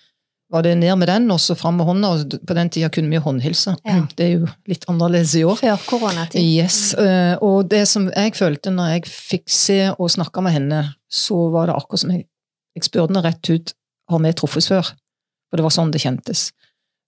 var 0.52 0.66
det 0.66 0.74
ned 0.76 0.98
med 1.00 1.08
den, 1.08 1.30
og 1.32 1.40
så 1.40 1.56
fram 1.56 1.78
med 1.80 1.88
hånda. 1.88 2.10
og 2.12 2.34
På 2.46 2.56
den 2.56 2.70
tida 2.70 2.90
kunne 2.92 3.08
vi 3.08 3.20
håndhilse. 3.22 3.76
Ja. 3.88 4.02
Det 4.16 4.26
er 4.26 4.32
jo 4.34 4.48
litt 4.68 4.84
annerledes 4.90 5.34
i 5.40 5.44
år. 5.48 5.56
Før 5.62 5.86
koronatid. 5.88 6.44
Yes. 6.44 6.92
Eh, 6.94 7.36
og 7.40 7.70
det 7.72 7.86
som 7.88 8.10
jeg 8.10 8.34
følte 8.36 8.72
når 8.74 8.96
jeg 8.96 9.06
fikk 9.08 9.46
se 9.48 9.78
og 9.96 10.12
snakke 10.12 10.44
med 10.44 10.56
henne, 10.58 10.82
så 11.08 11.38
var 11.54 11.70
det 11.70 11.78
akkurat 11.78 12.04
som 12.04 12.12
jeg, 12.12 12.26
jeg 12.76 12.88
spurte 12.88 13.08
henne 13.08 13.24
rett 13.24 13.52
ut 13.52 13.72
har 14.12 14.20
vi 14.20 14.34
truffes 14.36 14.68
før. 14.68 14.92
For 15.48 15.60
det 15.60 15.66
var 15.66 15.74
sånn 15.74 15.92
det 15.94 16.02
kjentes. 16.02 16.50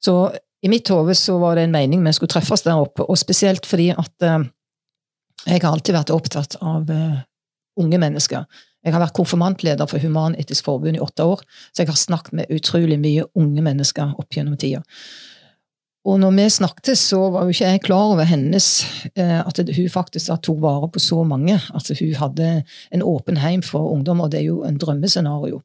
Så 0.04 0.16
i 0.64 0.70
mitt 0.72 0.88
hode 0.92 1.16
så 1.18 1.36
var 1.40 1.58
det 1.58 1.66
en 1.66 1.74
mening 1.74 2.04
vi 2.04 2.12
skulle 2.16 2.32
treffes 2.32 2.64
der 2.64 2.80
oppe, 2.80 3.04
og 3.04 3.20
spesielt 3.20 3.66
fordi 3.68 3.90
at 3.92 4.24
uh, 4.24 4.44
jeg 5.44 5.60
har 5.60 5.72
alltid 5.72 5.96
vært 5.96 6.12
opptatt 6.14 6.56
av 6.64 6.88
uh, 6.88 7.20
unge 7.80 8.00
mennesker. 8.00 8.44
Jeg 8.84 8.92
har 8.92 9.00
vært 9.00 9.16
konfirmantleder 9.16 9.88
for 9.88 10.02
Human-Etisk 10.02 10.66
Forbund 10.66 10.98
i 10.98 11.02
åtte 11.02 11.24
år, 11.24 11.44
så 11.72 11.82
jeg 11.82 11.88
har 11.88 12.00
snakket 12.00 12.36
med 12.36 12.50
utrolig 12.52 12.98
mye 13.00 13.24
unge 13.38 13.64
mennesker 13.64 14.12
opp 14.20 14.36
gjennom 14.36 14.58
tida. 14.60 14.82
Og 16.04 16.18
når 16.20 16.34
vi 16.36 16.48
snakket, 16.52 16.98
så 17.00 17.18
var 17.32 17.46
jo 17.46 17.54
ikke 17.54 17.68
jeg 17.70 17.82
klar 17.86 18.10
over 18.12 18.28
hennes 18.28 18.66
eh, 19.16 19.38
At 19.40 19.56
hun 19.56 19.86
faktisk 19.88 20.34
tok 20.44 20.58
vare 20.60 20.90
på 20.92 21.00
så 21.00 21.22
mange. 21.24 21.56
At 21.56 21.88
hun 21.96 22.18
hadde 22.20 22.48
en 22.92 23.02
åpen 23.02 23.40
heim 23.40 23.62
for 23.64 23.88
ungdom, 23.94 24.20
og 24.20 24.34
det 24.34 24.42
er 24.42 24.50
jo 24.50 24.58
en 24.68 24.76
drømmescenario. 24.76 25.62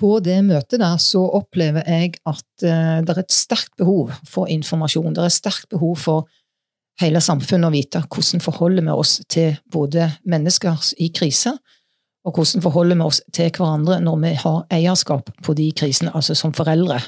På 0.00 0.20
det 0.24 0.38
møtet 0.46 0.80
der 0.80 0.94
så 1.02 1.24
opplever 1.36 1.82
jeg 1.90 2.14
at 2.22 2.62
eh, 2.62 3.00
det 3.02 3.16
er 3.16 3.24
et 3.24 3.34
sterkt 3.34 3.74
behov 3.82 4.14
for 4.30 4.46
informasjon. 4.46 5.10
Det 5.16 5.24
er 5.24 5.32
et 5.32 5.40
sterkt 5.40 5.68
behov 5.74 5.98
for 5.98 6.30
hele 7.02 7.20
samfunnet 7.24 7.68
å 7.68 7.74
vite 7.74 8.04
hvordan 8.06 8.44
forholder 8.44 8.86
vi 8.86 8.94
oss 8.94 9.18
til 9.28 9.58
både 9.72 10.06
mennesker 10.28 10.92
i 11.02 11.10
krise, 11.16 11.56
og 12.24 12.36
hvordan 12.36 12.64
forholder 12.64 12.98
vi 12.98 13.06
oss 13.06 13.20
til 13.32 13.48
hverandre 13.54 14.00
når 14.04 14.18
vi 14.24 14.32
har 14.42 14.58
eierskap 14.76 15.30
på 15.44 15.54
de 15.56 15.70
krisene, 15.76 16.12
altså 16.14 16.36
som 16.36 16.52
foreldre. 16.56 17.00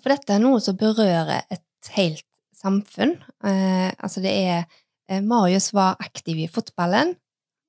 For 0.00 0.12
dette 0.12 0.34
er 0.34 0.42
noe 0.42 0.60
som 0.62 0.78
berører 0.78 1.44
et 1.52 1.92
helt 1.96 2.24
samfunn. 2.56 3.18
Eh, 3.44 3.90
altså 3.98 4.22
det 4.24 4.32
er 4.32 4.64
eh, 4.64 5.20
Marius 5.24 5.72
var 5.76 6.00
aktiv 6.02 6.44
i 6.46 6.48
fotballen. 6.50 7.14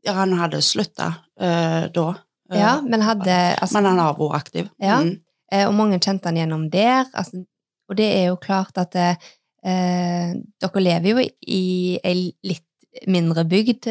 Ja, 0.06 0.16
han 0.22 0.36
hadde 0.40 0.62
slutta 0.64 1.12
eh, 1.40 1.88
da. 1.94 2.08
Eh, 2.52 2.60
ja, 2.62 2.78
men 2.86 3.04
hadde 3.06 3.36
altså, 3.58 3.80
Men 3.80 3.92
han 3.92 4.04
har 4.04 4.18
vært 4.20 4.42
aktiv. 4.42 4.70
Ja, 4.82 5.02
mm. 5.04 5.16
Eh, 5.54 5.68
og 5.68 5.76
mange 5.78 6.00
kjente 6.02 6.32
han 6.32 6.40
gjennom 6.40 6.70
der. 6.74 7.10
Altså, 7.14 7.44
og 7.90 7.98
det 8.00 8.08
er 8.18 8.30
jo 8.32 8.40
klart 8.42 8.78
at 8.82 8.96
eh, 8.98 9.34
dere 9.62 10.82
lever 10.84 11.12
jo 11.12 11.26
i 11.26 11.66
ei 12.02 12.32
litt 12.46 12.64
mindre 13.12 13.44
bygd, 13.44 13.90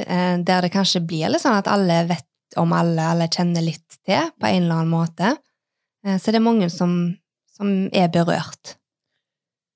der 0.49 0.65
det 0.65 0.71
kanskje 0.73 1.03
blir 1.05 1.29
litt 1.29 1.43
sånn 1.43 1.59
at 1.59 1.69
alle 1.69 1.99
vet 2.09 2.25
om 2.61 2.73
alle, 2.77 3.11
eller 3.13 3.31
kjenner 3.33 3.65
litt 3.65 3.99
til 4.07 4.31
på 4.41 4.49
en 4.49 4.63
eller 4.63 4.81
annen 4.81 4.93
måte. 4.93 5.35
Eh, 6.07 6.19
så 6.21 6.31
det 6.31 6.41
er 6.41 6.47
mange 6.47 6.71
som, 6.73 7.15
som 7.57 7.75
er 7.93 8.11
berørt. 8.13 8.77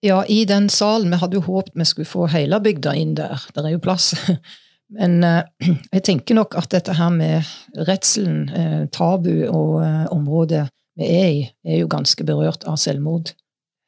Ja, 0.05 0.23
i 0.31 0.45
den 0.47 0.69
salen 0.71 1.11
Vi 1.11 1.19
hadde 1.19 1.41
jo 1.41 1.47
håpet 1.49 1.75
vi 1.75 1.85
skulle 1.89 2.07
få 2.07 2.29
hele 2.31 2.61
bygda 2.63 2.93
inn 2.95 3.17
der. 3.19 3.43
Der 3.55 3.67
er 3.67 3.75
jo 3.75 3.83
plass. 3.83 4.13
Men 4.99 5.23
eh, 5.25 5.43
jeg 5.95 6.05
tenker 6.07 6.39
nok 6.39 6.57
at 6.59 6.71
dette 6.75 6.97
her 6.99 7.11
med 7.15 7.49
redselen, 7.89 8.49
eh, 8.49 8.87
tabu 8.95 9.49
og 9.49 9.83
området 10.15 10.69
vi 10.99 11.11
er 11.15 11.29
i, 11.31 11.43
er 11.63 11.83
jo 11.83 11.91
ganske 11.91 12.25
berørt 12.27 12.65
av 12.67 12.79
selvmord 12.81 13.31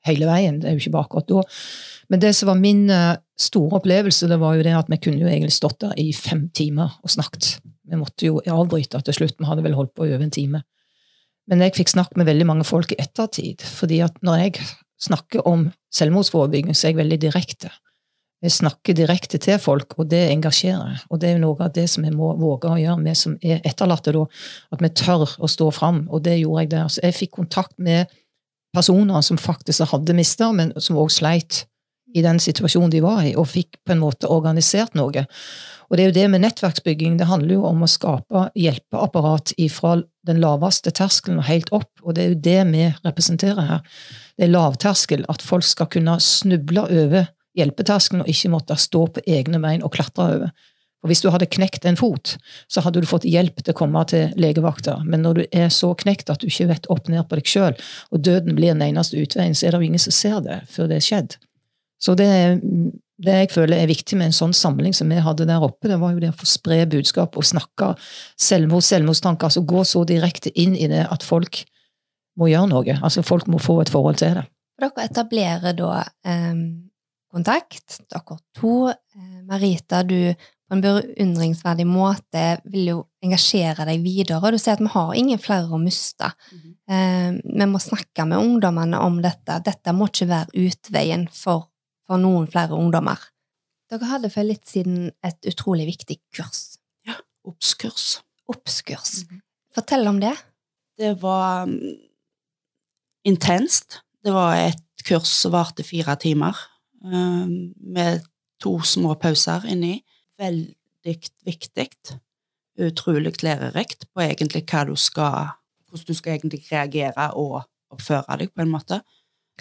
hele 0.07 0.29
veien. 0.29 0.61
Det 0.61 0.69
er 0.69 0.77
jo 0.77 0.85
ikke 0.85 0.93
bare 0.95 1.09
akkurat 1.09 1.29
da. 1.29 1.41
Men 2.11 2.21
det 2.23 2.31
som 2.39 2.49
var 2.49 2.59
min 2.59 2.85
store 3.39 3.81
opplevelse, 3.81 4.29
det 4.31 4.39
var 4.41 4.55
jo 4.57 4.63
det 4.65 4.77
at 4.79 4.89
vi 4.91 4.99
kunne 5.03 5.21
jo 5.21 5.29
egentlig 5.29 5.53
stått 5.55 5.81
der 5.83 5.93
i 5.99 6.13
fem 6.17 6.47
timer 6.55 6.95
og 7.03 7.13
snakket 7.13 7.59
vi 7.91 7.99
måtte 7.99 8.29
jo 8.29 8.41
avbryte 8.47 9.01
til 9.07 9.17
slutt. 9.17 9.39
Vi 9.39 9.49
hadde 9.49 9.65
vel 9.67 9.77
holdt 9.79 9.95
på 9.97 10.07
i 10.07 10.15
over 10.15 10.27
en 10.27 10.35
time. 10.35 10.63
Men 11.51 11.65
jeg 11.65 11.75
fikk 11.75 11.93
snakket 11.93 12.21
med 12.21 12.29
veldig 12.31 12.47
mange 12.47 12.67
folk 12.69 12.93
i 12.95 13.01
ettertid. 13.03 13.63
fordi 13.63 14.01
at 14.07 14.17
når 14.23 14.37
jeg 14.45 14.67
snakker 15.01 15.47
om 15.49 15.71
selvmordsforebygging, 15.95 16.77
så 16.77 16.87
er 16.87 16.93
jeg 16.93 17.01
veldig 17.01 17.21
direkte. 17.21 17.71
Jeg 18.41 18.53
snakker 18.53 18.97
direkte 18.97 19.39
til 19.39 19.59
folk, 19.61 19.99
og 19.99 20.11
det 20.11 20.31
engasjerer. 20.31 21.03
Og 21.11 21.21
det 21.21 21.29
er 21.29 21.33
jo 21.37 21.43
noe 21.43 21.65
av 21.65 21.73
det 21.77 21.89
som 21.93 22.05
vi 22.05 22.13
må 22.15 22.33
våge 22.41 22.71
å 22.71 22.79
gjøre, 22.81 23.03
vi 23.05 23.15
som 23.15 23.35
er 23.43 23.61
etterlatte 23.69 24.15
da. 24.17 24.23
At 24.73 24.81
vi 24.81 24.93
tør 24.97 25.27
å 25.29 25.51
stå 25.51 25.69
fram, 25.77 26.07
og 26.09 26.23
det 26.25 26.39
gjorde 26.39 26.63
jeg 26.63 26.71
der. 26.71 26.87
Så 26.89 27.03
jeg 27.05 27.19
fikk 27.19 27.35
kontakt 27.37 27.77
med 27.77 28.09
personer 28.73 29.21
som 29.27 29.41
faktisk 29.41 29.91
hadde 29.93 30.17
mista, 30.17 30.53
men 30.57 30.73
som 30.81 30.97
òg 31.01 31.13
sleit 31.13 31.67
i 32.15 32.23
den 32.25 32.41
situasjonen 32.43 32.91
de 32.91 33.03
var 33.05 33.23
i, 33.27 33.35
og 33.37 33.51
fikk 33.51 33.83
på 33.85 33.95
en 33.95 34.03
måte 34.03 34.31
organisert 34.31 34.97
noe. 34.99 35.27
Og 35.91 35.99
det 35.99 36.05
er 36.05 36.11
jo 36.11 36.17
det 36.21 36.27
med 36.31 36.45
nettverksbygging. 36.45 37.17
Det 37.19 37.27
handler 37.27 37.57
jo 37.57 37.67
om 37.67 37.83
å 37.83 37.91
skape 37.91 38.47
hjelpeapparat 38.55 39.53
fra 39.75 39.97
den 40.29 40.39
laveste 40.43 40.93
terskelen 40.95 41.41
og 41.43 41.49
helt 41.49 41.73
opp, 41.75 41.91
og 42.05 42.15
det 42.15 42.23
er 42.23 42.31
jo 42.31 42.41
det 42.47 42.59
vi 42.71 42.87
representerer 43.03 43.67
her. 43.73 43.81
Det 44.39 44.47
er 44.47 44.55
lavterskel, 44.55 45.27
at 45.33 45.43
folk 45.43 45.67
skal 45.67 45.91
kunne 45.91 46.21
snuble 46.23 46.87
over 46.87 47.33
hjelpeterskelen 47.59 48.23
og 48.23 48.31
ikke 48.31 48.53
måtte 48.53 48.79
stå 48.79 49.07
på 49.17 49.25
egne 49.27 49.59
bein 49.63 49.83
og 49.83 49.97
klatre 49.97 50.29
over. 50.37 50.55
Og 51.01 51.09
Hvis 51.09 51.23
du 51.25 51.31
hadde 51.33 51.49
knekt 51.49 51.87
en 51.89 51.97
fot, 51.97 52.35
så 52.69 52.83
hadde 52.85 53.01
du 53.01 53.09
fått 53.09 53.25
hjelp 53.25 53.63
til 53.65 53.73
å 53.73 53.79
komme 53.79 54.03
til 54.11 54.35
legevakta. 54.37 54.99
Men 55.09 55.25
når 55.25 55.39
du 55.39 55.45
er 55.49 55.71
så 55.73 55.95
knekt 55.97 56.31
at 56.31 56.43
du 56.43 56.51
ikke 56.51 56.69
vet 56.69 56.89
opp 56.93 57.09
ned 57.09 57.25
på 57.27 57.39
deg 57.41 57.49
sjøl, 57.49 57.79
og 58.13 58.21
døden 58.21 58.55
blir 58.59 58.75
den 58.75 58.85
eneste 58.85 59.17
utveien, 59.17 59.57
så 59.57 59.67
er 59.67 59.73
det 59.73 59.81
jo 59.81 59.89
ingen 59.89 60.03
som 60.03 60.15
ser 60.15 60.43
det 60.45 60.61
før 60.69 60.91
det 60.91 61.01
er 61.01 61.07
skjedd. 61.09 61.39
Så 62.01 62.15
det, 62.21 62.29
det 63.21 63.37
jeg 63.37 63.51
føler 63.53 63.83
er 63.83 63.91
viktig 63.91 64.17
med 64.19 64.31
en 64.31 64.37
sånn 64.37 64.55
samling 64.57 64.95
som 64.97 65.11
vi 65.13 65.21
hadde 65.21 65.47
der 65.49 65.65
oppe, 65.65 65.91
det 65.91 65.99
var 66.01 66.15
jo 66.15 66.23
det 66.23 66.33
å 66.33 66.39
få 66.41 66.49
spre 66.49 66.79
budskap 66.91 67.37
og 67.37 67.47
snakke 67.47 67.93
selvmord, 68.41 68.85
selvmordstanker. 68.87 69.51
Altså 69.51 69.65
gå 69.69 69.85
så 69.89 70.07
direkte 70.09 70.53
inn 70.59 70.77
i 70.79 70.89
det 70.91 71.05
at 71.05 71.27
folk 71.27 71.63
må 72.41 72.49
gjøre 72.49 72.71
noe. 72.73 72.97
Altså 73.01 73.25
folk 73.27 73.51
må 73.53 73.61
få 73.61 73.81
et 73.83 73.93
forhold 73.93 74.21
til 74.23 74.41
det. 74.41 74.47
Dere 74.81 75.05
etablerer 75.05 75.77
da 75.77 75.99
eh, 76.25 76.63
kontakt, 77.33 78.01
dere 78.09 78.41
to. 78.57 78.89
Eh, 78.89 79.37
Marita, 79.49 80.01
du 80.07 80.33
på 80.71 80.77
en 80.77 80.85
beundringsverdig 80.85 81.85
måte 81.89 82.45
vil 82.71 82.93
jo 82.93 82.99
engasjere 83.25 83.89
deg 83.89 84.05
videre. 84.05 84.53
Du 84.55 84.59
sier 84.61 84.77
at 84.77 84.83
vi 84.85 84.93
har 84.93 85.17
ingen 85.19 85.41
flere 85.43 85.67
å 85.67 85.81
miste. 85.83 86.31
Mm. 86.55 86.69
Eh, 86.95 87.31
vi 87.59 87.67
må 87.67 87.81
snakke 87.83 88.27
med 88.31 88.39
ungdommene 88.39 89.01
om 89.03 89.19
dette. 89.25 89.59
Dette 89.67 89.95
må 89.97 90.07
ikke 90.07 90.31
være 90.31 90.69
utveien 90.69 91.27
for, 91.35 91.70
for 92.11 92.19
noen 92.19 92.49
flere 92.51 92.75
ungdommer. 92.75 93.23
Dere 93.91 94.09
hadde 94.11 94.31
for 94.35 94.47
litt 94.47 94.67
siden 94.71 95.11
et 95.27 95.47
utrolig 95.51 95.87
viktig 95.93 96.19
kurs. 96.35 96.81
Ja. 97.07 97.15
Obskurs. 97.47 98.19
Obskurs. 98.51 99.23
Mm. 99.31 99.43
Fortell 99.75 100.11
om 100.11 100.19
det. 100.23 100.35
Det 100.99 101.15
var 101.23 101.69
um, 101.71 101.77
intenst. 103.27 104.01
Det 104.27 104.35
var 104.35 104.59
et 104.59 105.07
kurs 105.07 105.31
som 105.31 105.55
varte 105.55 105.87
fire 105.87 106.17
timer, 106.21 106.59
um, 107.07 107.71
med 107.79 108.27
to 108.61 108.75
små 108.85 109.15
pauser 109.19 109.65
inni 109.71 110.01
veldig 110.41 111.17
viktig. 111.47 111.89
Utrolig 112.81 113.33
lærerikt 113.45 114.07
på 114.11 114.25
egentlig 114.25 114.65
hva 114.71 114.85
du 114.89 114.95
skal 114.97 115.57
Hvordan 115.91 116.07
du 116.07 116.15
skal 116.15 116.37
egentlig 116.37 116.61
reagere 116.71 117.25
og 117.35 117.65
oppføre 117.91 118.37
deg, 118.39 118.53
på 118.55 118.63
en 118.63 118.71
måte. 118.71 119.01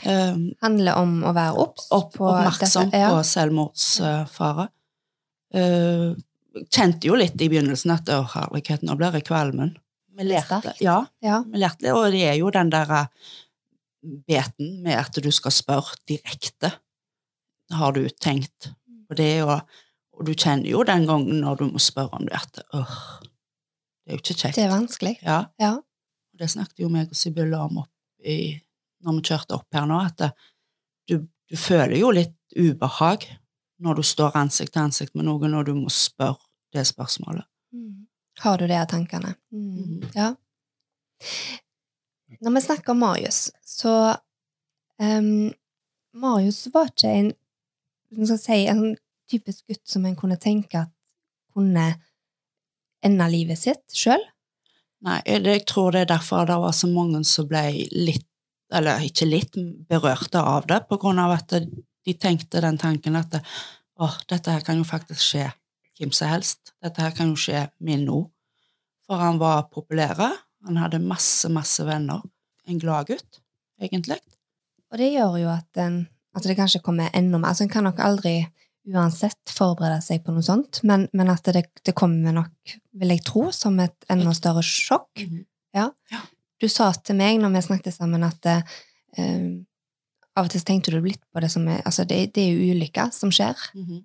Um, 0.05 0.45
Handler 0.63 0.99
om 1.01 1.19
å 1.27 1.33
være 1.35 1.57
obs 1.65 1.89
opp, 1.95 2.13
på 2.15 2.27
Oppmerksom 2.29 2.89
dette, 2.89 3.01
ja. 3.03 3.11
på 3.13 3.25
selvmordsfare. 3.27 4.69
Uh, 5.55 6.15
kjente 6.69 7.09
jo 7.09 7.17
litt 7.19 7.39
i 7.41 7.49
begynnelsen 7.51 7.95
at 7.95 8.11
å, 8.13 8.23
herlighet, 8.35 8.85
nå 8.85 8.95
blir 8.99 9.19
jeg 9.19 9.27
kvalmen. 9.29 9.75
Vi 10.19 10.27
lærte, 10.27 10.73
ja, 10.83 11.01
ja. 11.23 11.41
Vi 11.47 11.61
lærte, 11.61 11.93
og 11.95 12.09
det 12.13 12.25
er 12.31 12.39
jo 12.39 12.51
den 12.53 12.71
der 12.73 12.89
uh, 12.91 13.35
beten 14.27 14.79
med 14.83 14.99
at 14.99 15.19
du 15.23 15.29
skal 15.35 15.55
spørre 15.55 15.99
direkte. 16.09 16.73
Har 17.75 17.93
du 17.95 18.03
tenkt 18.19 18.73
på 19.07 19.17
det? 19.19 19.35
Og 19.45 19.61
og 20.19 20.27
du 20.27 20.35
kjenner 20.35 20.67
jo 20.67 20.83
den 20.83 21.05
gangen 21.07 21.39
når 21.45 21.61
du 21.61 21.69
må 21.71 21.81
spørre 21.81 22.19
om 22.19 22.25
det, 22.27 22.35
at 22.35 22.59
åh, 22.75 22.95
det 23.23 24.11
er 24.11 24.17
jo 24.17 24.23
ikke 24.23 24.35
kjekt. 24.35 24.57
Det 24.57 24.65
er 24.65 24.73
vanskelig. 24.73 25.13
Ja. 25.23 25.37
ja. 25.61 25.75
Og 25.79 26.41
det 26.41 26.49
snakket 26.51 26.83
jo 26.83 26.89
meg 26.91 27.13
og 27.13 27.19
Sibylle 27.19 27.61
om 27.63 27.79
opp 27.85 28.27
i, 28.27 28.57
når 29.05 29.19
vi 29.19 29.29
kjørte 29.31 29.57
opp 29.59 29.75
her 29.75 29.87
nå, 29.89 29.99
at 30.05 30.17
det, 30.21 30.29
du, 31.09 31.15
du, 31.49 31.55
føler 31.57 31.97
jo 31.99 32.11
litt 32.15 32.35
ubehag 32.55 33.25
når 33.79 33.99
du 33.99 34.03
står 34.05 34.37
ansikt 34.37 34.75
til 34.75 34.87
ansikt 34.87 35.15
med 35.15 35.27
noen, 35.29 35.55
og 35.55 35.67
du 35.69 35.73
må 35.77 35.91
spørre 35.93 36.41
det 36.75 36.85
spørsmålet. 36.89 37.47
Mm. 37.73 38.07
Har 38.43 38.59
du 38.59 38.67
det 38.67 38.77
av 38.79 38.89
tankene? 38.91 39.35
Mm. 39.51 39.69
Mm. 39.75 40.09
Ja. 40.15 40.33
Når 42.39 42.55
vi 42.55 42.62
snakker 42.62 42.93
om 42.93 43.01
Marius, 43.03 43.39
så 43.65 43.93
um, 45.01 45.49
Marius 46.13 46.67
var 46.73 46.91
ikke 46.91 47.13
en, 47.21 47.31
si, 48.38 48.59
en 48.67 48.83
typisk 49.29 49.67
gutt 49.67 49.85
som 49.89 50.05
en 50.05 50.17
kunne 50.19 50.38
tenke 50.41 50.83
at 50.83 50.93
kunne 51.53 51.88
ende 53.05 53.29
livet 53.31 53.59
sitt 53.59 53.95
sjøl? 53.95 54.21
Nei, 55.05 55.19
jeg 55.23 55.63
tror 55.69 55.93
det 55.95 56.03
er 56.03 56.12
derfor 56.12 56.47
det 56.47 56.57
var 56.59 56.75
så 56.75 56.89
mange 56.91 57.21
som 57.27 57.47
ble 57.47 57.63
litt, 57.95 58.27
eller 58.73 59.05
ikke 59.05 59.27
litt, 59.27 59.55
berørte 59.89 60.41
av 60.41 60.67
det, 60.69 60.84
på 60.89 60.99
grunn 61.01 61.21
av 61.21 61.38
at 61.38 61.55
de 61.60 62.13
tenkte 62.15 62.62
den 62.63 62.77
tanken 62.82 63.17
at 63.19 63.39
åh, 63.99 64.17
dette 64.29 64.53
her 64.53 64.65
kan 64.65 64.79
jo 64.79 64.88
faktisk 64.88 65.23
skje 65.23 65.47
hvem 65.99 66.13
som 66.15 66.32
helst. 66.32 66.73
Dette 66.84 67.03
her 67.03 67.15
kan 67.15 67.34
jo 67.34 67.39
skje 67.39 67.65
min 67.84 68.05
nå. 68.08 68.21
For 69.10 69.19
han 69.19 69.39
var 69.41 69.67
populær. 69.73 70.21
Han 70.67 70.79
hadde 70.79 71.01
masse, 71.03 71.49
masse 71.51 71.84
venner. 71.86 72.21
En 72.69 72.79
glad 72.79 73.10
gutt, 73.10 73.41
egentlig. 73.82 74.19
Og 74.89 75.01
det 75.01 75.12
gjør 75.12 75.38
jo 75.41 75.51
at, 75.51 75.82
at 75.82 76.47
det 76.47 76.58
kanskje 76.58 76.84
kommer 76.86 77.12
enda 77.13 77.39
mer. 77.39 77.51
Altså, 77.51 77.65
en 77.65 77.73
kan 77.73 77.88
nok 77.88 78.01
aldri 78.05 78.38
uansett 78.89 79.51
forberede 79.53 80.01
seg 80.01 80.23
på 80.23 80.34
noe 80.34 80.45
sånt, 80.45 80.82
men, 80.88 81.05
men 81.13 81.29
at 81.29 81.45
det, 81.53 81.65
det, 81.86 81.93
kommer 81.97 82.34
nok, 82.34 82.73
vil 82.97 83.13
jeg 83.13 83.25
tro, 83.27 83.49
som 83.53 83.77
et 83.84 84.08
enda 84.10 84.34
større 84.38 84.63
sjokk. 84.65 85.12
Mm 85.19 85.29
-hmm. 85.29 85.45
ja. 85.77 85.91
ja. 86.12 86.21
Du 86.60 86.67
sa 86.67 86.91
til 86.93 87.17
meg 87.19 87.39
når 87.39 87.54
vi 87.56 87.65
snakket 87.65 87.95
sammen, 87.95 88.24
at 88.28 88.50
uh, 88.50 89.52
av 90.38 90.48
og 90.48 90.54
til 90.54 90.63
tenkte 90.67 90.93
du 90.93 91.00
litt 91.04 91.22
på 91.34 91.43
det 91.43 91.52
som 91.52 91.67
er 91.67 91.82
Altså, 91.88 92.06
det, 92.08 92.34
det 92.36 92.45
er 92.45 92.56
jo 92.56 92.76
ulykker 92.76 93.13
som 93.15 93.32
skjer, 93.32 93.56
mm 93.76 93.86
-hmm. 93.86 94.02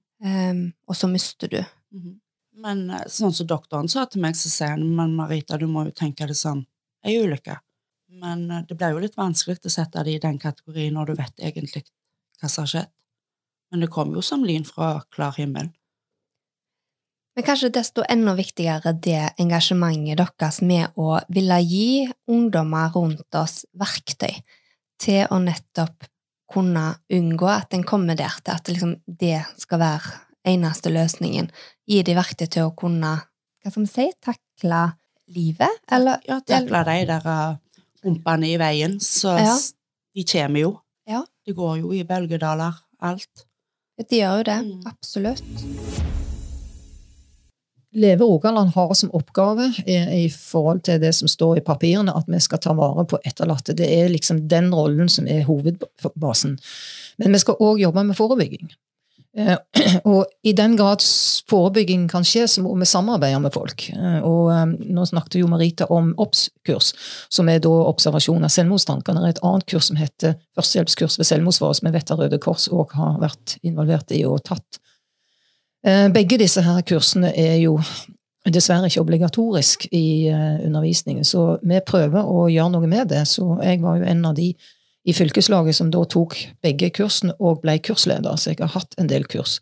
um, 0.50 0.72
og 0.86 0.96
så 0.96 1.08
mister 1.08 1.48
du. 1.48 1.64
Mm 1.92 2.02
-hmm. 2.02 2.20
Men 2.56 2.92
sånn 3.08 3.32
som 3.32 3.46
doktoren 3.46 3.88
sa 3.88 4.04
til 4.06 4.20
meg, 4.20 4.36
så 4.36 4.48
sier 4.48 4.68
han 4.68 4.96
men 4.96 5.16
Marita, 5.16 5.56
du 5.56 5.66
må 5.66 5.84
jo 5.84 5.90
tenke 5.90 6.26
det 6.26 6.34
sånn. 6.34 6.66
ei 7.04 7.18
ulykke. 7.18 7.58
Men 8.08 8.48
det 8.68 8.74
blir 8.74 8.90
jo 8.90 8.98
litt 8.98 9.16
vanskelig 9.16 9.58
å 9.64 9.68
sette 9.68 10.04
det 10.04 10.12
i 10.14 10.18
den 10.18 10.38
kategorien 10.38 10.94
når 10.94 11.06
du 11.06 11.14
vet 11.14 11.40
egentlig 11.40 11.82
hva 12.40 12.48
som 12.48 12.62
har 12.62 12.68
skjedd. 12.68 12.90
Men 13.70 13.80
det 13.80 13.90
kom 13.90 14.14
jo 14.14 14.22
som 14.22 14.44
lyn 14.44 14.64
fra 14.64 15.02
klar 15.10 15.34
himmel. 15.36 15.68
Men 17.34 17.46
kanskje 17.46 17.72
desto 17.74 18.04
enda 18.08 18.36
viktigere 18.38 18.92
det 18.94 19.34
engasjementet 19.42 20.20
deres 20.38 20.60
med 20.62 20.94
å 20.94 21.18
ville 21.34 21.58
gi 21.66 22.06
ungdommer 22.30 22.92
rundt 22.94 23.38
oss 23.38 23.64
verktøy 23.74 24.36
til 25.02 25.24
å 25.26 25.40
nettopp 25.42 26.06
kunne 26.54 26.92
unngå 27.10 27.48
at 27.50 27.74
en 27.74 27.82
kommer 27.86 28.14
der 28.18 28.36
til 28.44 28.54
at 28.54 28.70
liksom 28.70 28.94
det 29.06 29.40
skal 29.58 29.82
være 29.82 30.14
eneste 30.54 30.92
løsningen. 30.94 31.50
Gi 31.90 32.02
de 32.06 32.14
verktøy 32.14 32.46
til 32.46 32.68
å 32.68 32.76
kunne 32.76 33.16
hva 33.64 33.72
skal 33.72 33.86
vi 33.86 33.90
si, 33.90 34.06
takle 34.22 34.80
livet, 35.34 35.82
eller 35.90 36.20
Ja, 36.28 36.38
takle 36.44 36.84
de 36.84 36.98
der 37.08 37.24
rumpene 37.24 37.60
humpene 38.04 38.50
i 38.52 38.58
veien, 38.60 38.98
så 39.00 39.38
ja. 39.40 39.54
de 40.14 40.26
kommer 40.28 40.60
jo. 40.60 40.74
Ja. 41.08 41.24
Det 41.46 41.56
går 41.56 41.80
jo 41.80 41.94
i 41.96 42.04
bølgedaler, 42.08 42.76
alt. 43.00 43.46
De 44.00 44.20
gjør 44.20 44.42
jo 44.42 44.50
det. 44.50 44.60
Mm. 44.66 44.84
Absolutt. 44.90 46.23
Leve 47.94 48.24
Rogaland 48.24 48.74
har 48.74 48.94
som 48.98 49.12
oppgave 49.14 49.68
i, 49.86 49.96
i, 50.24 50.30
forhold 50.30 50.82
til 50.88 51.00
det 51.02 51.12
som 51.14 51.30
står 51.30 51.60
i 51.60 51.64
papirene, 51.66 52.14
at 52.14 52.26
vi 52.30 52.40
skal 52.42 52.62
ta 52.62 52.74
vare 52.74 53.06
på 53.06 53.20
etterlatte. 53.22 53.76
Det 53.78 53.86
er 53.86 54.10
liksom 54.10 54.44
den 54.50 54.72
rollen 54.74 55.10
som 55.12 55.28
er 55.30 55.46
hovedbasen. 55.46 56.56
Men 57.22 57.36
vi 57.36 57.42
skal 57.42 57.60
òg 57.62 57.84
jobbe 57.84 58.02
med 58.08 58.18
forebygging. 58.18 58.74
Eh, 59.36 59.56
og 60.10 60.26
i 60.46 60.52
den 60.54 60.76
grad 60.78 61.02
forebygging 61.50 62.06
kan 62.10 62.26
skje, 62.26 62.46
så 62.50 62.62
må 62.62 62.74
vi 62.78 62.86
samarbeide 62.88 63.40
med 63.42 63.54
folk. 63.54 63.88
Eh, 63.94 64.20
og 64.22 64.52
eh, 64.54 64.64
nå 64.94 65.06
snakket 65.10 65.40
jo 65.40 65.50
Marita 65.50 65.88
om 65.94 66.12
OBS-kurs, 66.22 66.92
som 67.32 67.50
er 67.50 67.62
da 67.64 67.72
observasjon 67.88 68.46
av 68.46 68.54
selvmordstankene. 68.54 69.22
Det 69.22 69.32
er 69.32 69.36
et 69.36 69.44
annet 69.50 69.68
kurs 69.70 69.90
som 69.90 69.98
heter 69.98 70.38
førstehjelpskurs 70.58 71.18
ved 71.20 71.30
selvmordsfare, 71.30 71.78
som 71.80 71.90
jeg 71.90 71.98
vet 71.98 72.14
at 72.14 72.22
Røde 72.22 72.40
Kors 72.42 72.68
òg 72.70 72.94
har 72.98 73.18
vært 73.22 73.58
involvert 73.62 74.14
i 74.14 74.22
og 74.28 74.42
tatt. 74.46 74.82
Begge 75.84 76.38
disse 76.40 76.62
her 76.64 76.80
kursene 76.88 77.28
er 77.36 77.58
jo 77.60 77.74
dessverre 78.48 78.88
ikke 78.88 79.02
obligatorisk 79.02 79.84
i 79.92 80.30
undervisningen, 80.64 81.24
så 81.24 81.58
vi 81.60 81.80
prøver 81.84 82.24
å 82.24 82.46
gjøre 82.48 82.72
noe 82.72 82.88
med 82.88 83.10
det. 83.12 83.26
Så 83.28 83.58
jeg 83.60 83.82
var 83.82 84.00
jo 84.00 84.08
en 84.08 84.24
av 84.24 84.36
de 84.38 84.50
i 85.04 85.12
fylkeslaget 85.12 85.76
som 85.76 85.90
da 85.92 86.00
tok 86.08 86.36
begge 86.64 86.88
kursene 86.96 87.34
og 87.36 87.60
ble 87.64 87.76
kursleder, 87.84 88.36
så 88.40 88.52
jeg 88.52 88.62
har 88.62 88.72
hatt 88.72 88.96
en 89.00 89.10
del 89.10 89.26
kurs. 89.28 89.58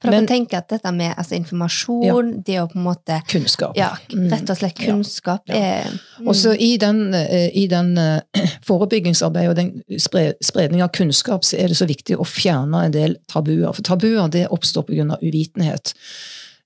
For 0.00 0.12
dere 0.12 0.26
tenker 0.28 0.60
at 0.60 0.70
dette 0.72 0.92
med 0.94 1.12
altså, 1.14 1.36
informasjon, 1.38 2.04
ja, 2.06 2.16
det 2.46 2.58
å 2.62 2.66
på 2.70 2.78
en 2.78 2.86
måte 2.86 3.20
Kunnskap. 3.30 3.76
Ja, 3.78 3.90
rett 4.10 4.50
og 4.50 4.58
slett 4.58 4.78
mm. 4.80 4.84
kunnskap 4.86 5.50
ja, 5.50 5.56
ja. 5.56 5.70
er 5.80 5.94
mm. 5.94 6.28
Og 6.28 6.36
så 6.38 6.54
i 6.54 6.70
den, 6.80 7.02
eh, 7.16 7.48
i 7.56 7.66
den 7.70 7.94
uh, 7.98 8.42
forebyggingsarbeidet 8.68 9.52
og 9.52 9.58
den 9.58 10.40
spredning 10.44 10.84
av 10.84 10.92
kunnskap, 10.96 11.46
så 11.46 11.58
er 11.60 11.72
det 11.72 11.78
så 11.80 11.88
viktig 11.90 12.18
å 12.20 12.26
fjerne 12.28 12.84
en 12.86 12.94
del 12.94 13.16
tabuer. 13.30 13.72
For 13.76 13.86
tabuer 13.86 14.30
det 14.32 14.46
oppstår 14.52 14.88
pga. 14.90 15.18
uvitenhet. 15.20 15.94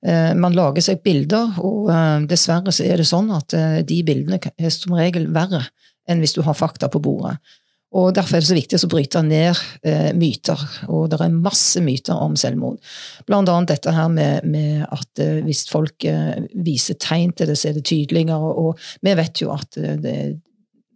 Uh, 0.05 0.35
man 0.37 0.57
lager 0.57 0.85
seg 0.85 1.05
bilder, 1.07 1.57
og 1.65 1.89
dessverre 2.29 2.75
så 2.75 2.87
er 2.87 3.01
det 3.01 3.09
sånn 3.09 3.31
at 3.35 3.55
de 3.89 4.03
bildene 4.07 4.41
er 4.41 4.75
som 4.75 4.97
regel 4.99 5.31
verre 5.33 5.65
enn 6.11 6.21
hvis 6.21 6.35
du 6.37 6.43
har 6.45 6.57
fakta 6.57 6.91
på 6.93 7.01
bordet. 7.01 7.39
Og 7.95 8.15
Derfor 8.15 8.37
er 8.37 8.43
det 8.43 8.51
så 8.51 8.57
viktig 8.59 8.81
å 8.83 8.91
bryte 8.91 9.23
ned 9.23 9.59
eh, 9.87 10.11
myter. 10.19 10.61
Og 10.91 11.07
det 11.13 11.21
er 11.23 11.35
masse 11.35 11.83
myter 11.85 12.19
om 12.19 12.35
selvmord. 12.39 12.81
Blant 13.29 13.51
annet 13.51 13.75
dette 13.77 13.95
her 13.95 14.09
med, 14.11 14.47
med 14.51 14.83
at 14.89 15.23
eh, 15.23 15.43
hvis 15.47 15.65
folk 15.71 16.07
eh, 16.09 16.43
viser 16.67 16.99
tegn 16.99 17.35
til 17.39 17.51
det, 17.51 17.59
så 17.61 17.71
er 17.71 17.79
det 17.79 17.87
tydeligere. 17.87 18.39
Og 18.41 18.81
vi 19.05 19.15
vet 19.15 19.45
jo 19.45 19.53
at 19.55 19.79
eh, 19.79 19.95
det, 20.03 20.17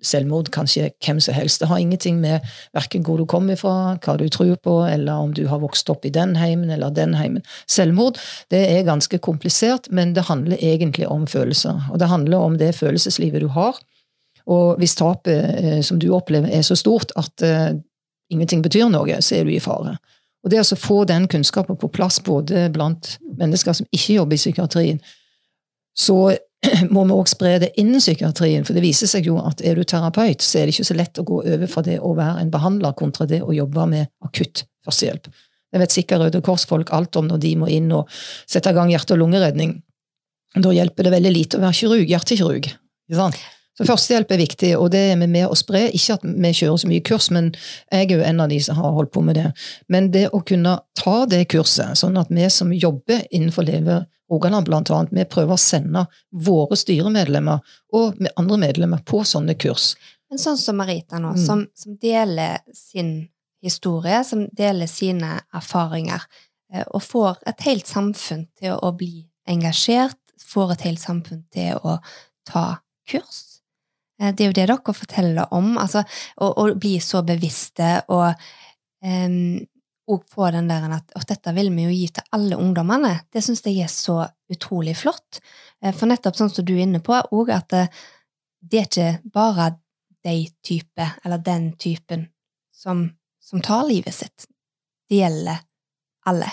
selvmord 0.04 0.50
kan 0.54 0.68
skje 0.70 0.88
hvem 1.04 1.20
som 1.22 1.34
helst. 1.34 1.60
Det 1.62 1.68
har 1.70 1.82
ingenting 1.82 2.20
med 2.22 2.44
verken 2.76 3.04
hvor 3.06 3.18
du 3.18 3.26
kommer 3.30 3.58
fra, 3.58 3.96
hva 4.02 4.16
du 4.18 4.26
tror 4.32 4.54
på, 4.62 4.80
eller 4.86 5.26
om 5.26 5.34
du 5.34 5.44
har 5.50 5.62
vokst 5.62 5.90
opp 5.90 6.06
i 6.06 6.14
den 6.14 6.36
heimen 6.38 6.70
eller 6.74 6.94
den 6.94 7.16
heimen. 7.18 7.46
Selvmord 7.70 8.18
det 8.52 8.64
er 8.72 8.86
ganske 8.88 9.18
komplisert, 9.22 9.90
men 9.90 10.14
det 10.14 10.28
handler 10.30 10.58
egentlig 10.62 11.08
om 11.10 11.26
følelser. 11.30 11.82
Og 11.92 12.02
det 12.02 12.10
handler 12.10 12.38
om 12.42 12.58
det 12.60 12.74
følelseslivet 12.78 13.42
du 13.42 13.50
har 13.54 13.78
og 14.48 14.80
hvis 14.80 14.96
tapet 14.96 15.44
eh, 15.60 15.80
som 15.84 16.00
du 16.00 16.08
opplever 16.16 16.52
er 16.54 16.64
så 16.64 16.76
stort 16.78 17.12
at 17.20 17.44
uh, 17.44 17.76
ingenting 18.32 18.62
betyr 18.64 18.88
noe, 18.92 19.20
så 19.24 19.38
er 19.38 19.44
du 19.44 19.52
i 19.52 19.60
fare. 19.60 19.98
Og 20.44 20.52
det 20.52 20.62
å 20.62 20.78
få 20.78 21.02
den 21.08 21.26
kunnskapen 21.28 21.76
på 21.76 21.90
plass 21.92 22.20
både 22.24 22.68
blant 22.72 23.16
mennesker 23.40 23.76
som 23.76 23.88
ikke 23.92 24.20
jobber 24.20 24.38
i 24.38 24.40
psykiatrien, 24.40 25.00
så 25.98 26.18
må 26.94 27.04
vi 27.04 27.16
også 27.16 27.36
spre 27.36 27.56
det 27.62 27.72
innen 27.80 28.00
psykiatrien, 28.00 28.64
for 28.64 28.76
det 28.76 28.84
viser 28.86 29.10
seg 29.10 29.28
jo 29.28 29.36
at 29.42 29.60
er 29.66 29.76
du 29.76 29.84
terapeut, 29.84 30.44
så 30.44 30.60
er 30.60 30.68
det 30.68 30.76
ikke 30.76 30.88
så 30.88 30.96
lett 30.96 31.20
å 31.20 31.26
gå 31.28 31.42
over 31.42 31.70
fra 31.70 31.84
det 31.86 31.98
å 32.00 32.14
være 32.16 32.44
en 32.44 32.54
behandler 32.54 32.96
kontra 32.98 33.28
det 33.28 33.42
å 33.44 33.54
jobbe 33.54 33.86
med 33.90 34.08
akutt 34.24 34.64
førstehjelp. 34.86 35.28
Det 35.68 35.82
vet 35.82 35.92
sikkert 35.92 36.24
Røde 36.24 36.40
Kors-folk 36.44 36.94
alt 36.96 37.18
om 37.20 37.28
når 37.28 37.42
de 37.44 37.52
må 37.60 37.68
inn 37.68 37.92
og 37.92 38.08
sette 38.48 38.72
i 38.72 38.76
gang 38.76 38.88
hjerte- 38.88 39.18
og 39.18 39.20
lungeredning. 39.20 39.76
Da 40.56 40.72
hjelper 40.72 41.04
det 41.04 41.12
veldig 41.12 41.32
lite 41.34 41.58
å 41.58 41.64
være 41.66 41.76
kirurg, 41.76 42.08
hjertekirurg. 42.08 42.70
Ikke 42.72 43.18
sant? 43.18 43.36
Så 43.78 43.86
Førstehjelp 43.86 44.32
er 44.34 44.40
viktig, 44.40 44.72
og 44.74 44.88
det 44.90 45.04
er 45.12 45.18
vi 45.20 45.28
med 45.30 45.46
å 45.46 45.54
spre. 45.54 45.84
Ikke 45.94 46.16
at 46.18 46.24
vi 46.26 46.50
kjører 46.50 46.80
så 46.82 46.88
mye 46.90 47.04
kurs, 47.06 47.28
men 47.30 47.52
jeg 47.92 48.08
er 48.08 48.16
jo 48.16 48.24
en 48.26 48.42
av 48.42 48.50
de 48.50 48.58
som 48.64 48.80
har 48.80 48.96
holdt 48.96 49.12
på 49.14 49.22
med 49.22 49.38
det. 49.38 49.52
Men 49.86 50.10
det 50.10 50.24
å 50.34 50.40
kunne 50.42 50.80
ta 50.98 51.18
det 51.30 51.44
kurset, 51.52 51.94
sånn 52.00 52.18
at 52.18 52.32
vi 52.34 52.48
som 52.50 52.74
jobber 52.74 53.22
innenfor 53.30 53.68
Leve 53.68 54.00
Rogaland 54.28 54.68
annet, 54.68 55.14
vi 55.14 55.24
prøver 55.24 55.54
å 55.54 55.60
sende 55.62 56.04
våre 56.34 56.76
styremedlemmer 56.76 57.62
og 57.96 58.18
andre 58.34 58.58
medlemmer 58.60 59.04
på 59.06 59.22
sånne 59.24 59.54
kurs. 59.54 59.94
Men 60.28 60.42
sånn 60.42 60.58
som 60.60 60.76
Marita 60.76 61.20
nå, 61.22 61.32
mm. 61.38 61.44
som, 61.46 61.64
som, 61.78 61.96
deler 62.02 62.60
sin 62.76 63.28
historie, 63.64 64.20
som 64.26 64.44
deler 64.52 64.90
sine 64.90 65.38
erfaringer, 65.56 66.26
eh, 66.74 66.84
og 66.84 67.00
får 67.06 67.40
et 67.48 67.64
helt 67.70 67.88
samfunn 67.88 68.44
til 68.58 68.76
å 68.76 68.92
bli 68.98 69.24
engasjert, 69.48 70.18
får 70.44 70.76
et 70.76 70.84
helt 70.90 71.02
samfunn 71.02 71.46
til 71.54 71.80
å 71.80 71.96
ta 72.48 72.66
kurs. 73.08 73.47
Eh, 74.20 74.34
det 74.34 74.44
er 74.44 74.50
jo 74.50 74.56
det 74.56 74.68
dere 74.70 74.94
forteller 74.94 75.54
om, 75.54 75.76
altså, 75.78 76.04
å, 76.42 76.68
bli 76.74 76.98
så 77.02 77.22
bevisste 77.26 77.98
og, 78.14 78.48
um, 79.04 79.66
få 80.08 80.46
den 80.54 80.70
der 80.70 80.86
at, 80.96 81.10
at 81.20 81.28
dette 81.28 81.52
vil 81.52 81.68
vi 81.74 81.84
jo 81.84 81.92
gi 81.92 82.06
til 82.16 82.30
alle 82.32 82.56
ungdommene. 82.56 83.10
Det 83.28 83.42
syns 83.44 83.60
jeg 83.66 83.82
er 83.84 83.90
så 83.92 84.22
utrolig 84.48 84.96
flott. 84.96 85.42
Eh, 85.84 85.92
for 85.92 86.08
nettopp 86.08 86.38
sånn 86.38 86.52
som 86.52 86.64
du 86.64 86.72
er 86.78 86.86
inne 86.86 87.02
på, 87.04 87.12
òg 87.12 87.52
at 87.52 87.68
det, 87.74 87.82
det, 88.60 88.80
er 88.80 88.88
ikke 88.88 89.32
bare 89.34 89.70
de 90.24 90.38
type, 90.64 91.10
eller 91.24 91.44
den 91.44 91.74
typen, 91.76 92.28
som, 92.72 93.04
som 93.44 93.60
tar 93.60 93.84
livet 93.88 94.16
sitt. 94.16 94.48
Det 95.08 95.20
gjelder 95.20 95.60
alle. 96.28 96.48